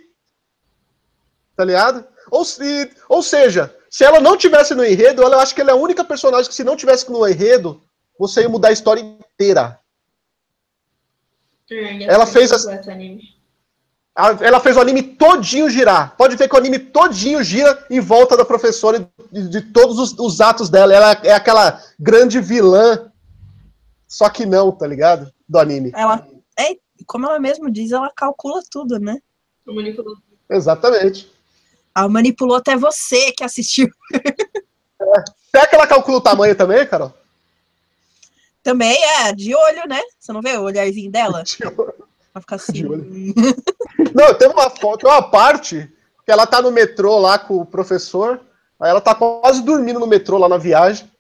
[1.56, 2.06] Tá ligado?
[2.32, 5.74] Ou, se, ou seja, se ela não tivesse no enredo, eu acho que ela é
[5.74, 7.82] a única personagem que, se não tivesse no enredo,
[8.18, 9.80] você ia mudar a história inteira.
[12.04, 12.66] Ela fez as-
[14.16, 16.16] Ela fez o anime todinho girar.
[16.16, 20.00] Pode ver que o anime todinho gira em volta da professora e de, de todos
[20.00, 20.94] os, os atos dela.
[20.94, 23.12] Ela é aquela grande vilã.
[24.08, 25.30] Só que não, tá ligado?
[25.48, 25.92] Do anime.
[25.94, 26.26] ela.
[26.58, 29.18] É, como ela mesma diz, ela calcula tudo, né?
[29.68, 30.18] O manipulador.
[30.50, 31.30] Exatamente.
[31.94, 33.90] Ela manipulou até você que assistiu.
[35.52, 37.14] Será que ela calcula o tamanho também, Carol?
[38.64, 40.02] Também é, de olho, né?
[40.18, 41.44] Você não vê o olharzinho dela?
[42.34, 42.74] Vai ficar assim.
[42.74, 43.06] De olho.
[44.16, 45.92] Não, tem uma foto, tem uma parte
[46.26, 48.40] que ela tá no metrô lá com o professor.
[48.80, 51.12] Aí ela tá quase dormindo no metrô lá na viagem.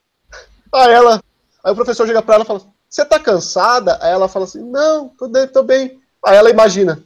[0.73, 1.21] Aí ela.
[1.61, 3.99] Aí o professor chega pra ela e fala: Você tá cansada?
[4.01, 5.99] Aí ela fala assim: Não, tô, de- tô bem.
[6.25, 7.03] Aí ela imagina: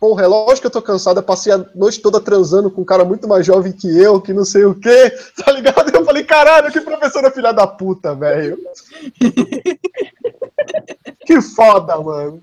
[0.00, 3.04] Porra, é lógico que eu tô cansada, passei a noite toda transando com um cara
[3.04, 5.10] muito mais jovem que eu, que não sei o quê,
[5.44, 5.90] tá ligado?
[5.92, 8.56] Eu falei: Caralho, que professora filha da puta, velho.
[11.26, 12.40] que foda, mano.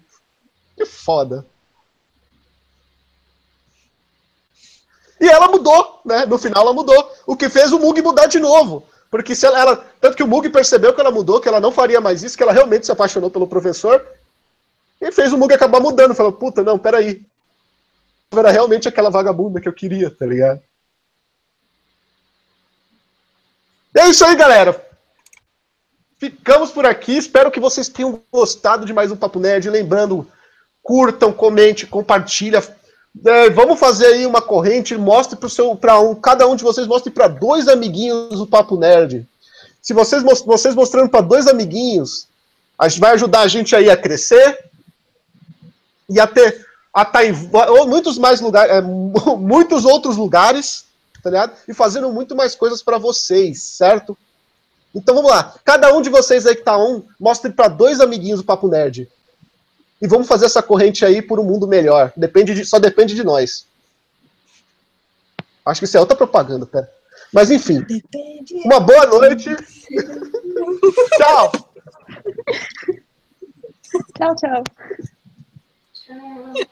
[0.76, 1.46] Que foda.
[5.26, 6.24] E ela mudou, né?
[6.28, 7.12] No final ela mudou.
[7.26, 8.88] O que fez o Mug mudar de novo.
[9.10, 11.72] Porque se ela, ela- Tanto que o Mug percebeu que ela mudou, que ela não
[11.72, 14.06] faria mais isso, que ela realmente se apaixonou pelo professor.
[15.02, 16.14] E fez o Mug acabar mudando.
[16.14, 17.26] Falou, puta, não, peraí.
[18.32, 20.62] Era realmente aquela vagabunda que eu queria, tá ligado?
[23.98, 24.80] É isso aí, galera.
[26.20, 27.18] Ficamos por aqui.
[27.18, 29.72] Espero que vocês tenham gostado de mais um Papo Nerd.
[29.72, 30.28] Lembrando,
[30.84, 32.62] curtam, comente, compartilha.
[33.24, 36.88] É, vamos fazer aí uma corrente, mostre para seu, para um, cada um de vocês
[36.88, 39.26] mostre para dois amiguinhos o Papo Nerd.
[39.82, 42.28] Se vocês, vocês mostrando para dois amiguinhos,
[42.78, 44.66] a gente vai ajudar a gente aí a crescer
[46.10, 47.34] e a ter a estar em
[47.88, 50.86] muitos mais lugares, é, mu- muitos outros lugares,
[51.22, 51.54] tá ligado?
[51.68, 54.18] E fazendo muito mais coisas para vocês, certo?
[54.94, 55.54] Então vamos lá.
[55.66, 59.10] Cada um de vocês aí que tá um, mostre para dois amiguinhos o Papo Nerd
[60.02, 62.12] e vamos fazer essa corrente aí por um mundo melhor.
[62.16, 63.66] Depende de, só depende de nós.
[65.66, 66.90] Acho que isso é outra propaganda, pera.
[67.34, 69.50] Mas enfim, depende uma boa noite.
[71.18, 71.52] tchau.
[74.16, 74.64] Tchau, tchau.
[75.94, 76.66] Tchau.